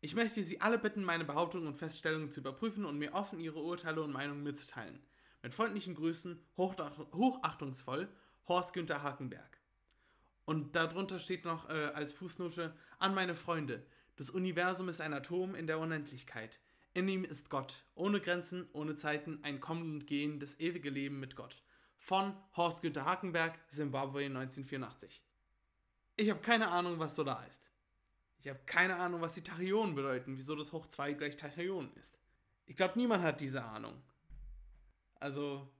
Ich 0.00 0.14
möchte 0.14 0.42
Sie 0.42 0.60
alle 0.60 0.78
bitten, 0.78 1.02
meine 1.02 1.24
Behauptungen 1.24 1.66
und 1.66 1.78
Feststellungen 1.78 2.30
zu 2.30 2.40
überprüfen 2.40 2.84
und 2.84 2.98
mir 2.98 3.14
offen 3.14 3.40
Ihre 3.40 3.58
Urteile 3.58 4.02
und 4.02 4.12
Meinungen 4.12 4.42
mitzuteilen. 4.42 5.00
Mit 5.46 5.54
freundlichen 5.54 5.94
Grüßen, 5.94 6.44
hochachtungsvoll, 6.56 8.08
Horst 8.48 8.72
Günther 8.72 9.04
Hakenberg. 9.04 9.60
Und 10.44 10.74
darunter 10.74 11.20
steht 11.20 11.44
noch 11.44 11.68
äh, 11.68 11.92
als 11.94 12.12
Fußnote 12.12 12.74
an 12.98 13.14
meine 13.14 13.36
Freunde. 13.36 13.86
Das 14.16 14.28
Universum 14.28 14.88
ist 14.88 15.00
ein 15.00 15.14
Atom 15.14 15.54
in 15.54 15.68
der 15.68 15.78
Unendlichkeit. 15.78 16.58
In 16.94 17.06
ihm 17.06 17.22
ist 17.22 17.48
Gott, 17.48 17.84
ohne 17.94 18.20
Grenzen, 18.20 18.68
ohne 18.72 18.96
Zeiten, 18.96 19.38
ein 19.44 19.60
Kommen 19.60 19.94
und 19.94 20.08
Gehen, 20.08 20.40
das 20.40 20.58
ewige 20.58 20.90
Leben 20.90 21.20
mit 21.20 21.36
Gott. 21.36 21.62
Von 21.96 22.34
Horst 22.56 22.82
Günther 22.82 23.04
Hakenberg, 23.04 23.56
Zimbabwe 23.68 24.24
1984. 24.24 25.22
Ich 26.16 26.28
habe 26.28 26.40
keine 26.40 26.72
Ahnung, 26.72 26.98
was 26.98 27.14
Solar 27.14 27.46
ist. 27.46 27.70
Ich 28.40 28.48
habe 28.48 28.58
keine 28.66 28.96
Ahnung, 28.96 29.20
was 29.20 29.34
die 29.34 29.44
Tachyonen 29.44 29.94
bedeuten, 29.94 30.38
wieso 30.38 30.56
das 30.56 30.72
Hoch 30.72 30.86
2 30.86 31.12
gleich 31.12 31.36
Tachyonen 31.36 31.94
ist. 31.94 32.18
Ich 32.64 32.74
glaube, 32.74 32.98
niemand 32.98 33.22
hat 33.22 33.40
diese 33.40 33.62
Ahnung. 33.62 34.02
Also, 35.20 35.72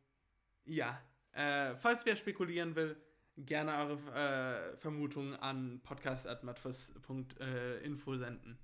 ja. 0.64 1.02
Äh, 1.32 1.74
falls 1.76 2.06
wer 2.06 2.16
spekulieren 2.16 2.74
will, 2.74 2.96
gerne 3.36 3.76
eure 3.76 3.98
äh, 4.14 4.74
Vermutungen 4.78 5.34
an 5.34 5.82
podcast.matfus.info 5.82 8.16
senden. 8.16 8.58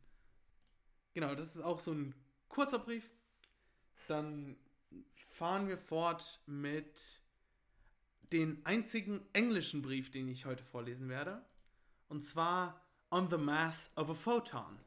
Genau, 1.12 1.34
das 1.34 1.54
ist 1.54 1.62
auch 1.62 1.80
so 1.80 1.92
ein 1.92 2.14
kurzer 2.48 2.78
Brief. 2.78 3.10
Dann 4.08 4.56
fahren 5.14 5.68
wir 5.68 5.76
fort 5.76 6.40
mit 6.46 7.20
den 8.32 8.64
einzigen 8.64 9.20
englischen 9.32 9.82
Brief, 9.82 10.10
den 10.10 10.28
ich 10.28 10.46
heute 10.46 10.64
vorlesen 10.64 11.08
werde. 11.08 11.44
Und 12.08 12.24
zwar 12.24 12.80
on 13.10 13.28
the 13.30 13.36
mass 13.36 13.90
of 13.96 14.08
a 14.08 14.14
photon. 14.14 14.78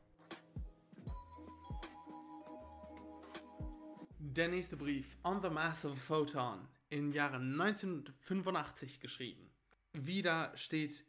Der 4.33 4.47
nächste 4.47 4.75
Brief, 4.75 5.05
On 5.23 5.39
the 5.43 5.51
Mass 5.51 5.85
of 5.85 5.91
a 5.93 6.01
Photon, 6.01 6.67
im 6.89 7.11
Jahre 7.11 7.35
1985 7.35 8.99
geschrieben. 8.99 9.51
Wieder 9.93 10.51
steht 10.57 11.05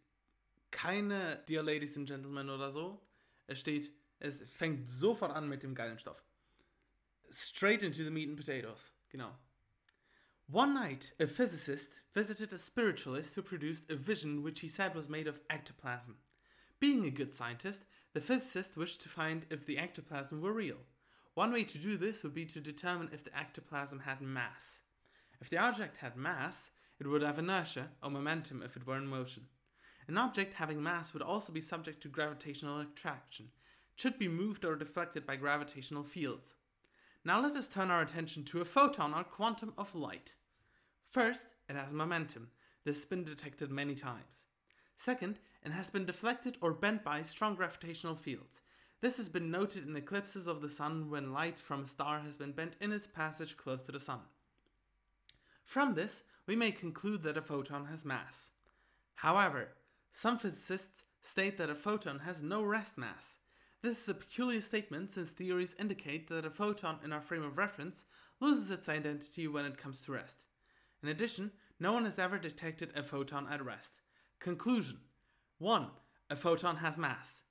keine 0.71 1.43
Dear 1.49 1.63
Ladies 1.63 1.97
and 1.97 2.07
Gentlemen 2.07 2.51
oder 2.51 2.71
so. 2.73 3.01
Es 3.47 3.59
steht, 3.59 3.91
es 4.19 4.43
fängt 4.43 4.91
sofort 4.91 5.33
an 5.35 5.49
mit 5.49 5.63
dem 5.63 5.75
geilen 5.75 5.99
Stoff. 5.99 6.23
Straight 7.31 7.83
into 7.83 8.05
the 8.05 8.11
meat 8.11 8.29
and 8.29 8.37
potatoes. 8.37 8.93
Genau. 9.09 9.35
One 10.47 10.75
night, 10.75 11.15
a 11.19 11.27
physicist 11.27 12.03
visited 12.13 12.53
a 12.53 12.59
spiritualist 12.59 13.35
who 13.35 13.43
produced 13.43 13.91
a 13.91 13.97
vision 13.97 14.43
which 14.45 14.61
he 14.61 14.69
said 14.69 14.95
was 14.95 15.09
made 15.09 15.27
of 15.27 15.41
ectoplasm. 15.49 16.19
Being 16.81 17.07
a 17.07 17.11
good 17.11 17.35
scientist, 17.35 17.87
the 18.13 18.21
physicist 18.21 18.77
wished 18.77 19.01
to 19.01 19.09
find 19.09 19.47
if 19.49 19.65
the 19.65 19.79
ectoplasm 19.79 20.43
were 20.43 20.53
real. 20.53 20.85
One 21.37 21.53
way 21.53 21.65
to 21.65 21.77
do 21.77 21.99
this 21.99 22.23
would 22.23 22.33
be 22.33 22.47
to 22.47 22.63
determine 22.63 23.11
if 23.13 23.23
the 23.23 23.39
ectoplasm 23.39 24.01
had 24.01 24.23
mass. 24.23 24.81
If 25.39 25.51
the 25.51 25.59
object 25.59 25.99
had 25.99 26.17
mass, 26.17 26.71
it 26.99 27.07
would 27.07 27.21
have 27.21 27.39
inertia 27.39 27.91
or 28.03 28.09
momentum 28.09 28.63
if 28.63 28.75
it 28.75 28.87
were 28.87 28.97
in 28.97 29.07
motion. 29.07 29.43
An 30.09 30.17
object 30.17 30.55
having 30.55 30.83
mass 30.83 31.13
would 31.13 31.23
also 31.23 31.53
be 31.53 31.61
subject 31.61 32.03
to 32.03 32.09
gravitational 32.09 32.81
attraction, 32.81 33.51
it 33.93 34.01
should 34.01 34.19
be 34.19 34.29
moved 34.29 34.65
or 34.65 34.77
deflected 34.77 35.27
by 35.27 35.37
gravitational 35.37 36.05
fields. 36.05 36.55
Now 37.23 37.43
let 37.43 37.55
us 37.55 37.69
turn 37.69 37.91
our 37.91 38.01
attention 38.01 38.43
to 38.45 38.63
a 38.63 38.65
photon 38.65 39.13
or 39.13 39.23
quantum 39.23 39.75
of 39.77 39.95
light. 39.95 40.37
First, 41.11 41.49
it 41.69 41.77
has 41.77 41.93
momentum. 41.93 42.49
This 42.85 42.97
has 42.97 43.05
been 43.05 43.25
detected 43.25 43.71
many 43.71 43.95
times. 43.95 44.47
Second, 44.97 45.39
it 45.63 45.73
has 45.73 45.91
been 45.91 46.07
deflected 46.07 46.57
or 46.63 46.73
bent 46.73 47.05
by 47.05 47.25
strong 47.25 47.57
gravitational 47.57 48.17
fields. 48.17 48.63
This 49.01 49.19
has 49.19 49.29
been 49.29 49.51
noted 49.51 49.87
in 49.87 49.95
eclipses 49.97 50.47
of 50.47 50.63
the 50.63 50.71
sun 50.71 51.11
when 51.11 51.33
light 51.33 51.59
from 51.59 51.83
a 51.83 51.87
star 51.87 52.21
has 52.21 52.39
been 52.39 52.53
bent 52.53 52.77
in 52.81 52.93
its 52.93 53.07
passage 53.07 53.57
close 53.57 53.83
to 53.85 53.93
the 53.93 54.01
sun. 54.01 54.21
From 55.63 55.95
this, 55.95 56.23
we 56.47 56.57
may 56.57 56.71
conclude 56.71 57.23
that 57.25 57.37
a 57.37 57.43
photon 57.43 57.87
has 57.87 58.05
mass. 58.05 58.51
However, 59.17 59.69
some 60.13 60.39
physicists 60.39 61.05
state 61.21 61.59
that 61.59 61.71
a 61.71 61.75
photon 61.75 62.21
has 62.21 62.41
no 62.41 62.63
rest 62.63 62.97
mass. 62.97 63.37
This 63.83 64.03
is 64.03 64.09
a 64.09 64.15
peculiar 64.15 64.63
statement 64.63 65.13
since 65.13 65.31
theories 65.31 65.77
indicate 65.79 66.29
that 66.29 66.47
a 66.47 66.51
photon 66.51 66.99
in 67.05 67.13
our 67.13 67.21
frame 67.21 67.45
of 67.45 67.59
reference 67.59 68.05
loses 68.41 68.71
its 68.71 68.89
identity 68.89 69.47
when 69.47 69.65
it 69.65 69.77
comes 69.77 70.01
to 70.03 70.13
rest. 70.13 70.45
In 71.03 71.09
addition, 71.09 71.51
no 71.79 71.93
one 71.93 72.05
has 72.05 72.19
ever 72.19 72.39
detected 72.39 72.91
a 72.97 73.03
photon 73.03 73.47
at 73.51 73.65
rest. 73.65 73.99
Conclusion 74.41 74.99
1. 75.59 75.89
A 76.31 76.37
photon 76.37 76.77
has 76.77 76.97
mass. 76.97 77.43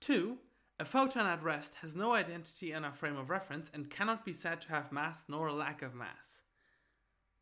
2. 0.00 0.38
A 0.80 0.84
photon 0.86 1.26
at 1.26 1.42
rest 1.42 1.74
has 1.82 1.94
no 1.94 2.14
identity 2.14 2.72
in 2.72 2.86
our 2.86 2.92
frame 2.94 3.18
of 3.18 3.28
reference 3.28 3.70
and 3.74 3.90
cannot 3.90 4.24
be 4.24 4.32
said 4.32 4.62
to 4.62 4.70
have 4.70 4.90
mass 4.90 5.24
nor 5.28 5.48
a 5.48 5.52
lack 5.52 5.82
of 5.82 5.94
mass. 5.94 6.40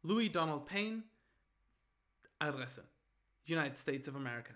Louis 0.03 0.29
Donald 0.29 0.67
Payne, 0.67 1.05
Adresse: 2.41 2.81
United 3.47 3.79
States 3.79 4.09
of 4.09 4.17
America. 4.17 4.55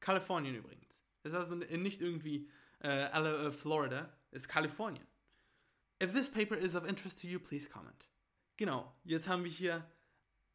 Kalifornien 0.00 0.54
übrigens. 0.54 1.00
Ist 1.24 1.34
also 1.34 1.56
nicht 1.56 2.00
irgendwie 2.00 2.48
äh, 2.84 3.06
äh 3.06 3.50
Florida, 3.50 4.08
ist 4.30 4.48
Kalifornien. 4.48 5.06
If 6.00 6.12
this 6.12 6.28
paper 6.28 6.54
is 6.54 6.76
of 6.76 6.86
interest 6.86 7.20
to 7.22 7.26
you, 7.26 7.40
please 7.40 7.68
comment. 7.68 8.06
Genau, 8.56 8.94
jetzt 9.02 9.26
haben 9.26 9.42
wir 9.42 9.50
hier 9.50 9.84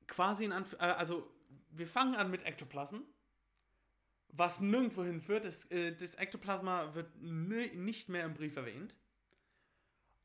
quasi 0.07 0.45
ein 0.45 0.53
Anf 0.53 0.71
äh, 0.79 0.85
also 0.85 1.29
wir 1.71 1.87
fangen 1.87 2.15
an 2.15 2.31
mit 2.31 2.43
Ektoplasm 2.43 3.01
was 4.29 4.59
nirgendwo 4.59 5.03
hinführt. 5.03 5.45
Das, 5.45 5.65
äh, 5.65 5.95
das 5.95 6.15
Ektoplasma 6.15 6.93
wird 6.95 7.15
nicht 7.21 8.09
mehr 8.09 8.25
im 8.25 8.33
Brief 8.33 8.55
erwähnt. 8.55 8.95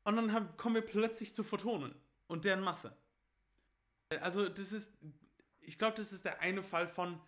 Und 0.03 0.15
dann 0.15 0.33
haben, 0.33 0.55
kommen 0.57 0.75
wir 0.75 0.81
plötzlich 0.81 1.33
zu 1.33 1.43
Photonen 1.43 1.95
und 2.27 2.45
deren 2.45 2.61
Masse. 2.61 2.95
Äh, 4.09 4.17
also 4.17 4.47
das 4.49 4.71
ist, 4.71 4.91
ich 5.61 5.77
glaube, 5.77 5.97
das 5.97 6.11
ist 6.11 6.25
der 6.25 6.41
eine 6.41 6.63
Fall 6.63 6.87
von, 6.87 7.19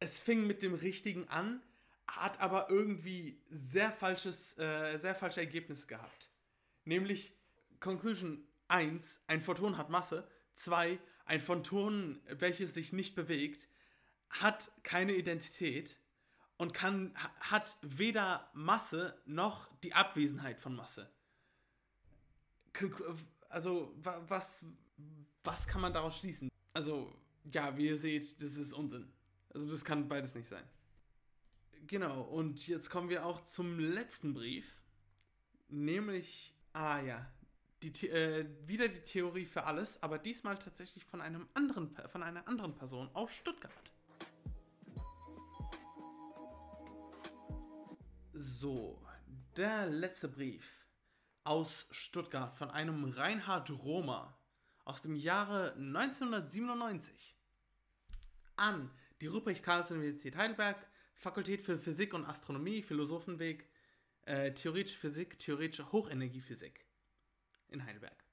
es 0.00 0.18
fing 0.18 0.46
mit 0.46 0.62
dem 0.62 0.74
Richtigen 0.74 1.28
an, 1.28 1.62
hat 2.06 2.40
aber 2.40 2.68
irgendwie 2.68 3.42
sehr 3.48 3.92
falsches, 3.92 4.58
äh, 4.58 4.98
sehr 4.98 5.14
falsche 5.14 5.40
Ergebnisse 5.40 5.86
gehabt. 5.86 6.30
Nämlich 6.84 7.32
Conclusion 7.80 8.46
1, 8.68 9.20
ein 9.26 9.40
Photon 9.40 9.78
hat 9.78 9.90
Masse, 9.90 10.28
2, 10.56 10.98
ein 11.24 11.40
Photon, 11.40 12.20
welches 12.28 12.74
sich 12.74 12.92
nicht 12.92 13.14
bewegt, 13.14 13.68
hat 14.34 14.72
keine 14.82 15.14
Identität 15.14 15.96
und 16.56 16.74
kann, 16.74 17.14
hat 17.40 17.78
weder 17.82 18.50
Masse 18.52 19.16
noch 19.26 19.68
die 19.82 19.94
Abwesenheit 19.94 20.58
von 20.58 20.74
Masse. 20.74 21.10
Also, 23.48 23.94
was, 24.02 24.64
was 25.44 25.66
kann 25.68 25.80
man 25.80 25.92
daraus 25.92 26.18
schließen? 26.18 26.50
Also, 26.72 27.16
ja, 27.52 27.76
wie 27.76 27.86
ihr 27.86 27.98
seht, 27.98 28.42
das 28.42 28.56
ist 28.56 28.72
Unsinn. 28.72 29.12
Also, 29.50 29.70
das 29.70 29.84
kann 29.84 30.08
beides 30.08 30.34
nicht 30.34 30.48
sein. 30.48 30.64
Genau, 31.86 32.22
und 32.22 32.66
jetzt 32.66 32.90
kommen 32.90 33.10
wir 33.10 33.24
auch 33.24 33.46
zum 33.46 33.78
letzten 33.78 34.34
Brief. 34.34 34.82
Nämlich, 35.68 36.54
ah 36.72 37.00
ja, 37.00 37.32
die, 37.82 38.08
äh, 38.08 38.48
wieder 38.66 38.88
die 38.88 39.02
Theorie 39.02 39.44
für 39.44 39.64
alles, 39.64 40.02
aber 40.02 40.18
diesmal 40.18 40.58
tatsächlich 40.58 41.04
von 41.04 41.20
einem 41.20 41.48
anderen, 41.54 41.94
von 42.08 42.22
einer 42.22 42.48
anderen 42.48 42.74
Person 42.74 43.08
aus 43.12 43.32
Stuttgart. 43.32 43.93
So, 48.64 48.98
der 49.58 49.84
letzte 49.84 50.26
Brief 50.26 50.86
aus 51.42 51.86
Stuttgart 51.90 52.56
von 52.56 52.70
einem 52.70 53.04
Reinhard 53.04 53.68
Romer 53.70 54.40
aus 54.86 55.02
dem 55.02 55.16
Jahre 55.16 55.74
1997. 55.74 57.36
an 58.56 58.90
die 59.20 59.26
Ruprecht-Karls-Universität 59.26 60.36
Heidelberg, 60.36 60.78
Fakultät 61.14 61.60
für 61.60 61.78
Physik 61.78 62.14
und 62.14 62.24
Astronomie, 62.24 62.80
Philosophenweg, 62.80 63.68
äh, 64.22 64.54
Theoretische 64.54 64.98
Physik, 64.98 65.38
Theoretische 65.38 65.92
Hochenergiephysik 65.92 66.86
in 67.68 67.84
Heidelberg. 67.84 68.23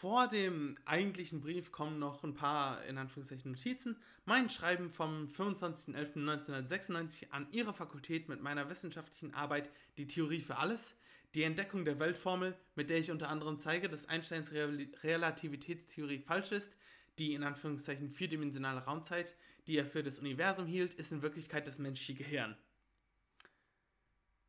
Vor 0.00 0.28
dem 0.28 0.76
eigentlichen 0.84 1.40
Brief 1.40 1.72
kommen 1.72 1.98
noch 1.98 2.22
ein 2.22 2.34
paar, 2.34 2.84
in 2.84 2.98
Anführungszeichen, 2.98 3.52
Notizen. 3.52 3.96
Mein 4.26 4.50
Schreiben 4.50 4.90
vom 4.90 5.28
25.11.1996 5.28 7.30
an 7.30 7.46
Ihre 7.50 7.72
Fakultät 7.72 8.28
mit 8.28 8.42
meiner 8.42 8.68
wissenschaftlichen 8.68 9.32
Arbeit 9.32 9.70
Die 9.96 10.06
Theorie 10.06 10.42
für 10.42 10.58
alles, 10.58 10.96
die 11.34 11.44
Entdeckung 11.44 11.86
der 11.86 11.98
Weltformel, 11.98 12.54
mit 12.74 12.90
der 12.90 12.98
ich 12.98 13.10
unter 13.10 13.30
anderem 13.30 13.58
zeige, 13.58 13.88
dass 13.88 14.06
Einsteins 14.06 14.52
Relativitätstheorie 14.52 16.18
falsch 16.18 16.52
ist, 16.52 16.76
die 17.18 17.32
in 17.32 17.42
Anführungszeichen 17.42 18.10
vierdimensionale 18.10 18.84
Raumzeit, 18.84 19.34
die 19.66 19.78
er 19.78 19.86
für 19.86 20.02
das 20.02 20.18
Universum 20.18 20.66
hielt, 20.66 20.92
ist 20.92 21.10
in 21.10 21.22
Wirklichkeit 21.22 21.66
das 21.66 21.78
menschliche 21.78 22.22
Gehirn. 22.22 22.54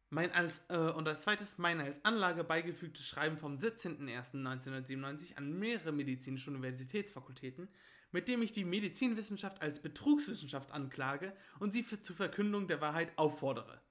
Mein 0.10 0.32
als, 0.32 0.62
äh, 0.70 0.78
und 0.78 1.08
als 1.08 1.24
zweites 1.24 1.58
mein 1.58 1.82
als 1.82 2.04
Anlage 2.06 2.43
beigefügtes 2.43 3.06
Schreiben 3.06 3.38
vom 3.38 3.58
17.01.1997 3.58 5.36
an 5.36 5.60
mehrere 5.60 5.91
medizinische 5.91 6.50
Universitätsfakultäten, 6.50 7.67
mit 8.12 8.30
dem 8.30 8.41
ich 8.41 8.54
die 8.54 8.63
Medizinwissenschaft 8.63 9.62
als 9.62 9.82
Betrugswissenschaft 9.82 10.72
anklage 10.72 11.36
und 11.60 11.74
sie 11.74 11.84
für, 11.84 12.02
zur 12.02 12.15
Verkündung 12.15 12.67
der 12.67 12.80
Wahrheit 12.80 13.12
auffordere. 13.17 13.82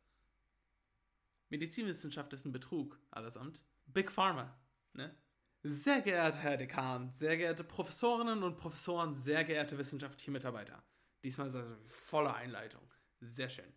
Medizinwissenschaft 1.51 2.33
ist 2.33 2.47
ein 2.47 2.53
Betrug, 2.53 2.99
allesamt. 3.11 3.63
Big 3.87 4.11
Pharma, 4.11 4.59
ne? 4.95 5.15
Sehr 5.63 6.01
geehrter 6.01 6.39
Herr 6.39 6.57
Dekan, 6.57 7.11
sehr 7.13 7.37
geehrte 7.37 7.65
Professorinnen 7.65 8.43
und 8.43 8.57
Professoren, 8.57 9.15
sehr 9.15 9.45
geehrte 9.45 9.77
wissenschaftliche 9.77 10.31
Mitarbeiter. 10.31 10.83
Diesmal 11.25 11.49
ist 11.49 11.57
also 11.57 11.77
volle 11.89 12.33
Einleitung. 12.35 12.83
Sehr 13.21 13.49
schön. 13.49 13.73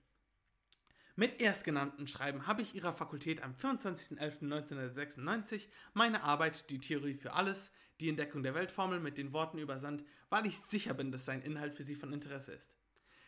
Mit 1.20 1.40
erstgenannten 1.42 2.08
Schreiben 2.08 2.48
habe 2.48 2.62
ich 2.62 2.76
Ihrer 2.76 2.94
Fakultät 2.94 3.44
am 3.44 3.54
25.11.1996 3.54 5.68
meine 5.94 6.24
Arbeit 6.24 6.70
Die 6.70 6.80
Theorie 6.80 7.16
für 7.16 7.34
alles, 7.34 7.74
die 8.00 8.08
Entdeckung 8.08 8.42
der 8.42 8.56
Weltformel 8.56 9.02
mit 9.02 9.18
den 9.18 9.34
Worten 9.34 9.58
übersandt, 9.58 10.06
weil 10.30 10.46
ich 10.46 10.60
sicher 10.60 10.94
bin, 10.94 11.12
dass 11.12 11.26
sein 11.26 11.42
Inhalt 11.42 11.76
für 11.76 11.84
Sie 11.84 11.96
von 11.96 12.14
Interesse 12.14 12.54
ist. 12.54 12.74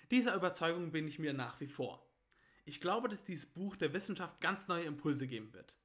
Dieser 0.10 0.36
Überzeugung 0.36 0.93
bin 0.93 1.06
ich 1.06 1.19
mir 1.19 1.34
nach 1.34 1.60
wie 1.60 1.67
vor. 1.67 2.10
Ich 2.63 2.80
glaube, 2.80 3.10
dass 3.10 3.25
dieses 3.25 3.47
Buch 3.47 3.75
der 3.75 3.91
Wissenschaft 3.91 4.39
ganz 4.39 4.69
neue 4.69 4.86
Impulse 4.86 5.27
geben 5.27 5.51
wird. 5.51 5.75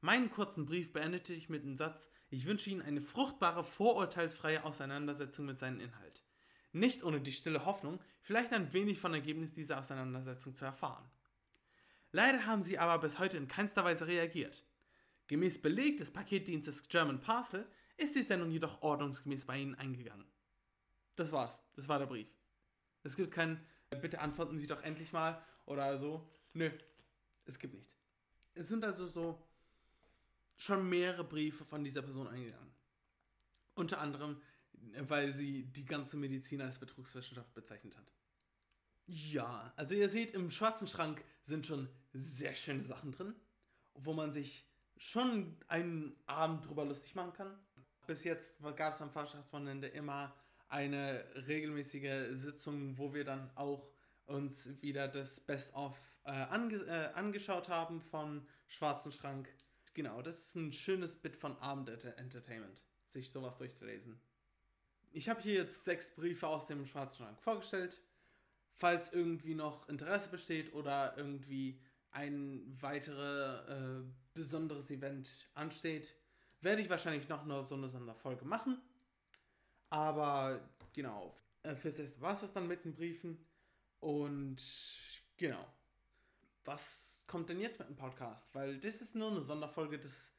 Meinen 0.00 0.32
kurzen 0.32 0.66
Brief 0.66 0.92
beendete 0.92 1.32
ich 1.32 1.48
mit 1.48 1.62
dem 1.62 1.76
Satz, 1.76 2.08
ich 2.28 2.44
wünsche 2.44 2.70
Ihnen 2.70 2.82
eine 2.82 3.00
fruchtbare, 3.00 3.62
vorurteilsfreie 3.62 4.64
Auseinandersetzung 4.64 5.46
mit 5.46 5.60
seinem 5.60 5.78
Inhalt. 5.78 6.24
Nicht 6.72 7.04
ohne 7.04 7.20
die 7.20 7.32
stille 7.32 7.64
Hoffnung, 7.64 8.00
vielleicht 8.20 8.52
ein 8.52 8.72
wenig 8.72 8.98
von 8.98 9.14
Ergebnis 9.14 9.54
dieser 9.54 9.78
Auseinandersetzung 9.78 10.56
zu 10.56 10.64
erfahren. 10.64 11.08
Leider 12.12 12.46
haben 12.46 12.62
sie 12.62 12.78
aber 12.78 12.98
bis 12.98 13.18
heute 13.18 13.36
in 13.36 13.48
keinster 13.48 13.84
Weise 13.84 14.06
reagiert. 14.06 14.62
Gemäß 15.26 15.60
Beleg 15.60 15.98
des 15.98 16.10
Paketdienstes 16.10 16.88
German 16.88 17.20
Parcel 17.20 17.66
ist 17.96 18.14
die 18.14 18.22
Sendung 18.22 18.50
jedoch 18.50 18.82
ordnungsgemäß 18.82 19.46
bei 19.46 19.58
Ihnen 19.58 19.74
eingegangen. 19.74 20.26
Das 21.16 21.32
war's. 21.32 21.58
Das 21.74 21.88
war 21.88 21.98
der 21.98 22.06
Brief. 22.06 22.28
Es 23.02 23.16
gibt 23.16 23.32
kein 23.32 23.60
Bitte 24.00 24.20
antworten 24.20 24.58
Sie 24.58 24.66
doch 24.66 24.82
endlich 24.82 25.12
mal 25.12 25.42
oder 25.66 25.98
so. 25.98 26.26
Nö, 26.54 26.70
es 27.44 27.58
gibt 27.58 27.74
nichts. 27.74 27.96
Es 28.54 28.68
sind 28.68 28.84
also 28.84 29.06
so 29.06 29.42
schon 30.56 30.88
mehrere 30.88 31.24
Briefe 31.24 31.64
von 31.64 31.84
dieser 31.84 32.02
Person 32.02 32.28
eingegangen. 32.28 32.72
Unter 33.74 34.00
anderem, 34.00 34.40
weil 35.08 35.34
sie 35.34 35.64
die 35.64 35.84
ganze 35.84 36.16
Medizin 36.16 36.60
als 36.60 36.78
Betrugswissenschaft 36.78 37.52
bezeichnet 37.54 37.96
hat. 37.96 38.12
Ja, 39.06 39.72
also 39.76 39.94
ihr 39.94 40.08
seht, 40.08 40.32
im 40.32 40.50
schwarzen 40.50 40.86
Schrank 40.86 41.24
sind 41.44 41.66
schon 41.66 41.88
sehr 42.12 42.54
schöne 42.54 42.84
Sachen 42.84 43.12
drin, 43.12 43.34
wo 43.94 44.12
man 44.12 44.32
sich 44.32 44.66
schon 44.96 45.56
einen 45.68 46.16
Abend 46.26 46.66
drüber 46.66 46.84
lustig 46.84 47.14
machen 47.14 47.32
kann. 47.32 47.58
Bis 48.06 48.24
jetzt 48.24 48.58
gab 48.76 48.94
es 48.94 49.00
am 49.00 49.10
Fachschaftswochenende 49.10 49.88
immer 49.88 50.34
eine 50.68 51.24
regelmäßige 51.46 52.38
Sitzung, 52.38 52.96
wo 52.98 53.12
wir 53.14 53.24
dann 53.24 53.50
auch 53.56 53.88
uns 54.26 54.68
wieder 54.80 55.08
das 55.08 55.40
Best-of 55.40 56.00
äh, 56.24 56.30
ange 56.30 56.76
äh, 56.86 57.12
angeschaut 57.14 57.68
haben 57.68 58.00
von 58.00 58.46
Schwarzen 58.66 59.12
Schrank. 59.12 59.48
Genau, 59.94 60.22
das 60.22 60.38
ist 60.38 60.54
ein 60.54 60.72
schönes 60.72 61.16
Bit 61.16 61.36
von 61.36 61.58
Abend-Entertainment, 61.58 62.82
sich 63.08 63.30
sowas 63.30 63.56
durchzulesen. 63.58 64.20
Ich 65.10 65.28
habe 65.28 65.42
hier 65.42 65.54
jetzt 65.54 65.84
sechs 65.84 66.14
Briefe 66.14 66.46
aus 66.46 66.66
dem 66.66 66.86
Schwarzen 66.86 67.18
Schrank 67.18 67.40
vorgestellt 67.40 68.00
falls 68.82 69.12
irgendwie 69.12 69.54
noch 69.54 69.88
Interesse 69.88 70.28
besteht 70.28 70.74
oder 70.74 71.14
irgendwie 71.16 71.78
ein 72.12 72.76
weiteres 72.80 73.68
äh, 73.68 74.02
besonderes 74.34 74.90
Event 74.90 75.28
ansteht, 75.54 76.14
werde 76.60 76.82
ich 76.82 76.90
wahrscheinlich 76.90 77.28
noch 77.28 77.42
eine, 77.42 77.64
so 77.64 77.74
eine 77.74 77.88
Sonderfolge 77.88 78.44
machen. 78.44 78.80
Aber 79.90 80.60
genau, 80.92 81.36
äh, 81.62 81.74
fürs 81.74 81.98
erste 81.98 82.20
war 82.20 82.34
es 82.34 82.40
das 82.40 82.52
dann 82.52 82.68
mit 82.68 82.84
den 82.84 82.94
Briefen. 82.94 83.44
Und 84.00 84.62
genau, 85.36 85.66
was 86.64 87.24
kommt 87.26 87.48
denn 87.48 87.60
jetzt 87.60 87.78
mit 87.78 87.88
dem 87.88 87.96
Podcast? 87.96 88.54
Weil 88.54 88.78
das 88.78 89.00
ist 89.00 89.14
nur 89.14 89.30
eine 89.30 89.42
Sonderfolge, 89.42 89.98
das 89.98 90.32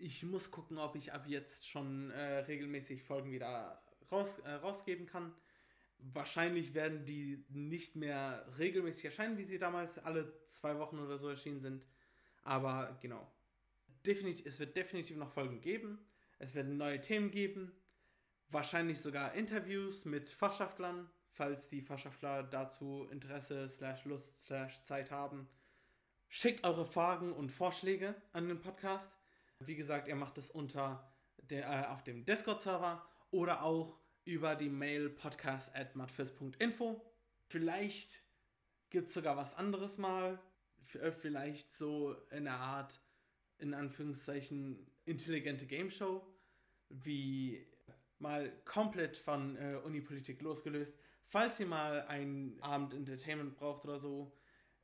ich 0.00 0.22
muss 0.22 0.50
gucken, 0.50 0.78
ob 0.78 0.94
ich 0.94 1.12
ab 1.12 1.24
jetzt 1.26 1.68
schon 1.68 2.10
äh, 2.10 2.38
regelmäßig 2.40 3.02
Folgen 3.02 3.32
wieder 3.32 3.82
raus, 4.10 4.38
äh, 4.44 4.52
rausgeben 4.52 5.06
kann. 5.06 5.34
Wahrscheinlich 5.98 6.74
werden 6.74 7.04
die 7.04 7.44
nicht 7.48 7.96
mehr 7.96 8.46
regelmäßig 8.58 9.06
erscheinen, 9.06 9.36
wie 9.36 9.44
sie 9.44 9.58
damals 9.58 9.98
alle 9.98 10.44
zwei 10.46 10.78
Wochen 10.78 10.98
oder 10.98 11.18
so 11.18 11.28
erschienen 11.28 11.60
sind. 11.60 11.84
Aber 12.42 12.96
genau. 13.00 13.30
Definitiv, 14.06 14.46
es 14.46 14.58
wird 14.58 14.76
definitiv 14.76 15.16
noch 15.16 15.32
Folgen 15.32 15.60
geben. 15.60 15.98
Es 16.38 16.54
werden 16.54 16.76
neue 16.76 17.00
Themen 17.00 17.30
geben. 17.30 17.72
Wahrscheinlich 18.48 19.00
sogar 19.00 19.34
Interviews 19.34 20.04
mit 20.04 20.30
Fachschaftlern, 20.30 21.10
falls 21.32 21.68
die 21.68 21.82
Fachschaftler 21.82 22.44
dazu 22.44 23.08
Interesse, 23.10 23.68
slash 23.68 24.04
Lust, 24.04 24.38
slash 24.46 24.82
Zeit 24.84 25.10
haben. 25.10 25.48
Schickt 26.28 26.64
eure 26.64 26.86
Fragen 26.86 27.32
und 27.32 27.50
Vorschläge 27.50 28.14
an 28.32 28.48
den 28.48 28.60
Podcast. 28.60 29.16
Wie 29.60 29.76
gesagt, 29.76 30.08
ihr 30.08 30.16
macht 30.16 30.38
es 30.38 30.50
unter 30.50 31.12
der, 31.50 31.68
äh, 31.68 31.86
auf 31.88 32.04
dem 32.04 32.24
Discord-Server 32.24 33.04
oder 33.30 33.62
auch 33.62 33.98
über 34.28 34.54
die 34.54 34.68
Mail 34.68 35.08
podcast 35.08 35.74
at 35.74 35.96
matfis.info. 35.96 37.00
Vielleicht 37.46 38.20
gibt 38.90 39.08
es 39.08 39.14
sogar 39.14 39.38
was 39.38 39.54
anderes 39.54 39.96
mal. 39.96 40.38
Äh, 41.00 41.12
vielleicht 41.12 41.72
so 41.72 42.14
in 42.30 42.46
einer 42.46 42.60
Art, 42.60 43.00
in 43.56 43.72
Anführungszeichen, 43.72 44.86
intelligente 45.06 45.64
Game 45.64 45.88
Show. 45.88 46.22
Wie 46.90 47.66
mal 48.18 48.52
komplett 48.66 49.16
von 49.16 49.56
äh, 49.56 49.76
Unipolitik 49.76 50.42
losgelöst. 50.42 50.94
Falls 51.24 51.58
ihr 51.58 51.66
mal 51.66 52.02
einen 52.02 52.60
Abend 52.60 52.92
Entertainment 52.92 53.56
braucht 53.56 53.84
oder 53.86 53.98
so, 53.98 54.36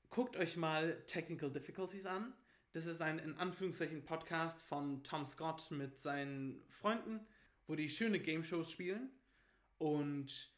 guckt 0.08 0.38
euch 0.38 0.56
mal 0.56 1.02
Technical 1.06 1.50
Difficulties 1.50 2.06
an. 2.06 2.32
Das 2.72 2.86
ist 2.86 3.02
ein 3.02 3.18
in 3.18 3.36
Anführungszeichen 3.36 4.06
Podcast 4.06 4.62
von 4.62 5.02
Tom 5.04 5.26
Scott 5.26 5.70
mit 5.70 5.98
seinen 5.98 6.62
Freunden, 6.70 7.20
wo 7.66 7.74
die 7.74 7.90
schöne 7.90 8.18
Game 8.20 8.42
Shows 8.42 8.70
spielen. 8.70 9.10
Und 9.78 10.54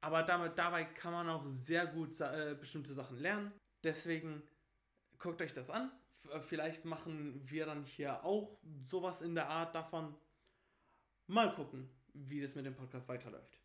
aber 0.00 0.22
damit, 0.22 0.58
dabei 0.58 0.84
kann 0.84 1.12
man 1.12 1.28
auch 1.30 1.46
sehr 1.46 1.86
gut 1.86 2.20
äh, 2.20 2.54
bestimmte 2.58 2.92
Sachen 2.92 3.18
lernen. 3.18 3.52
Deswegen 3.82 4.42
guckt 5.18 5.40
euch 5.40 5.54
das 5.54 5.70
an. 5.70 5.90
F 6.30 6.44
vielleicht 6.46 6.84
machen 6.84 7.40
wir 7.44 7.66
dann 7.66 7.84
hier 7.84 8.22
auch 8.24 8.58
sowas 8.82 9.22
in 9.22 9.34
der 9.34 9.48
Art 9.48 9.74
davon. 9.74 10.14
Mal 11.26 11.54
gucken, 11.54 11.88
wie 12.12 12.42
das 12.42 12.54
mit 12.54 12.66
dem 12.66 12.74
Podcast 12.74 13.08
weiterläuft. 13.08 13.60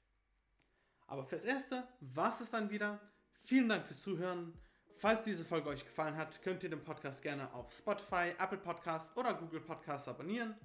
Aber 1.08 1.26
fürs 1.26 1.44
Erste 1.44 1.88
war 2.00 2.40
es 2.40 2.50
dann 2.50 2.70
wieder. 2.70 3.02
Vielen 3.44 3.68
Dank 3.68 3.86
fürs 3.86 4.02
Zuhören. 4.02 4.54
Falls 4.98 5.24
diese 5.24 5.44
Folge 5.44 5.70
euch 5.70 5.84
gefallen 5.84 6.16
hat, 6.16 6.42
könnt 6.42 6.64
ihr 6.64 6.70
den 6.70 6.84
Podcast 6.84 7.22
gerne 7.22 7.54
auf 7.54 7.74
Spotify, 7.74 8.34
Apple 8.38 8.58
Podcasts 8.58 9.16
oder 9.18 9.34
Google 9.34 9.62
Podcasts 9.62 10.08
abonnieren. 10.08 10.56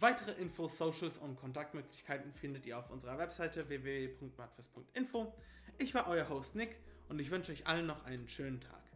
Weitere 0.00 0.30
Infos, 0.32 0.78
Socials 0.78 1.18
und 1.18 1.34
Kontaktmöglichkeiten 1.36 2.32
findet 2.32 2.64
ihr 2.66 2.78
auf 2.78 2.88
unserer 2.90 3.18
Webseite 3.18 3.68
www.matfest.info. 3.68 5.34
Ich 5.78 5.92
war 5.92 6.06
euer 6.06 6.28
Host 6.28 6.54
Nick 6.54 6.76
und 7.08 7.18
ich 7.18 7.32
wünsche 7.32 7.50
euch 7.50 7.66
allen 7.66 7.86
noch 7.86 8.04
einen 8.04 8.28
schönen 8.28 8.60
Tag. 8.60 8.87